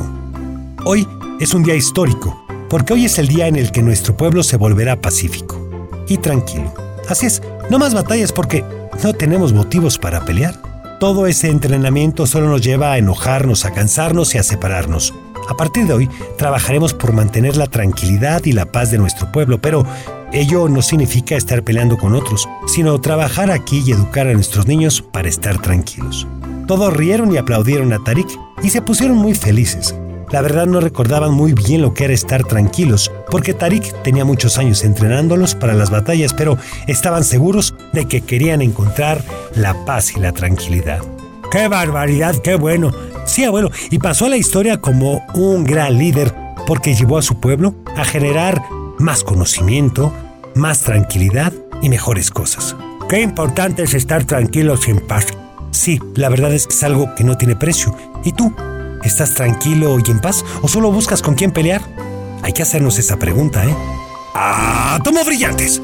Hoy 0.85 1.07
es 1.39 1.53
un 1.53 1.63
día 1.63 1.75
histórico, 1.75 2.45
porque 2.69 2.93
hoy 2.93 3.05
es 3.05 3.17
el 3.19 3.27
día 3.27 3.47
en 3.47 3.55
el 3.55 3.71
que 3.71 3.81
nuestro 3.81 4.17
pueblo 4.17 4.43
se 4.43 4.57
volverá 4.57 5.01
pacífico 5.01 5.63
y 6.07 6.17
tranquilo. 6.17 6.73
Así 7.09 7.25
es, 7.25 7.41
no 7.69 7.79
más 7.79 7.93
batallas 7.93 8.31
porque 8.31 8.63
no 9.03 9.13
tenemos 9.13 9.53
motivos 9.53 9.97
para 9.97 10.25
pelear. 10.25 10.61
Todo 10.99 11.27
ese 11.27 11.49
entrenamiento 11.49 12.25
solo 12.27 12.47
nos 12.47 12.61
lleva 12.61 12.93
a 12.93 12.97
enojarnos, 12.97 13.65
a 13.65 13.71
cansarnos 13.71 14.35
y 14.35 14.37
a 14.37 14.43
separarnos. 14.43 15.13
A 15.49 15.57
partir 15.57 15.85
de 15.85 15.93
hoy, 15.93 16.09
trabajaremos 16.37 16.93
por 16.93 17.11
mantener 17.11 17.57
la 17.57 17.67
tranquilidad 17.67 18.43
y 18.45 18.53
la 18.53 18.65
paz 18.65 18.91
de 18.91 18.97
nuestro 18.97 19.31
pueblo, 19.31 19.59
pero 19.59 19.85
ello 20.31 20.69
no 20.69 20.81
significa 20.81 21.35
estar 21.35 21.63
peleando 21.63 21.97
con 21.97 22.15
otros, 22.15 22.47
sino 22.67 22.99
trabajar 23.01 23.51
aquí 23.51 23.83
y 23.85 23.91
educar 23.91 24.27
a 24.27 24.33
nuestros 24.33 24.67
niños 24.67 25.01
para 25.01 25.27
estar 25.27 25.61
tranquilos. 25.61 26.25
Todos 26.67 26.95
rieron 26.95 27.33
y 27.33 27.37
aplaudieron 27.37 27.91
a 27.93 28.03
Tarik 28.03 28.27
y 28.61 28.69
se 28.69 28.81
pusieron 28.81 29.17
muy 29.17 29.35
felices. 29.35 29.95
La 30.31 30.41
verdad 30.41 30.65
no 30.65 30.79
recordaban 30.79 31.31
muy 31.31 31.53
bien 31.53 31.81
lo 31.83 31.93
que 31.93 32.05
era 32.05 32.13
estar 32.13 32.43
tranquilos, 32.43 33.11
porque 33.29 33.53
Tarik 33.53 34.01
tenía 34.01 34.25
muchos 34.25 34.57
años 34.57 34.83
entrenándolos 34.83 35.53
para 35.53 35.75
las 35.75 35.91
batallas, 35.91 36.33
pero 36.33 36.57
estaban 36.87 37.23
seguros 37.23 37.75
de 37.91 38.05
que 38.05 38.21
querían 38.21 38.61
encontrar 38.61 39.23
la 39.55 39.85
paz 39.85 40.15
y 40.15 40.19
la 40.19 40.31
tranquilidad. 40.31 41.01
¡Qué 41.51 41.67
barbaridad! 41.67 42.35
¡Qué 42.37 42.55
bueno! 42.55 42.91
Sí, 43.25 43.43
abuelo, 43.43 43.69
y 43.91 43.99
pasó 43.99 44.25
a 44.25 44.29
la 44.29 44.37
historia 44.37 44.81
como 44.81 45.21
un 45.35 45.65
gran 45.65 45.99
líder, 45.99 46.33
porque 46.65 46.95
llevó 46.95 47.19
a 47.19 47.21
su 47.21 47.39
pueblo 47.39 47.75
a 47.95 48.03
generar 48.03 48.63
más 48.97 49.23
conocimiento, 49.23 50.11
más 50.55 50.81
tranquilidad 50.81 51.53
y 51.81 51.89
mejores 51.89 52.31
cosas. 52.31 52.75
Qué 53.07 53.21
importante 53.21 53.83
es 53.83 53.93
estar 53.93 54.23
tranquilos 54.23 54.87
y 54.87 54.91
en 54.91 55.05
paz. 55.05 55.27
Sí, 55.73 55.99
la 56.15 56.29
verdad 56.29 56.53
es 56.53 56.67
que 56.67 56.73
es 56.73 56.83
algo 56.83 57.15
que 57.15 57.23
no 57.23 57.35
tiene 57.35 57.55
precio. 57.55 57.95
¿Y 58.23 58.31
tú? 58.31 58.53
¿Estás 59.03 59.33
tranquilo 59.33 59.97
y 59.99 60.11
en 60.11 60.21
paz 60.21 60.45
o 60.61 60.67
solo 60.67 60.91
buscas 60.91 61.21
con 61.21 61.33
quién 61.33 61.51
pelear? 61.51 61.81
Hay 62.43 62.53
que 62.53 62.61
hacernos 62.61 62.99
esa 62.99 63.17
pregunta, 63.17 63.65
¿eh? 63.65 63.75
¡Ah, 64.35 64.99
tomo 65.03 65.25
brillantes! 65.25 65.81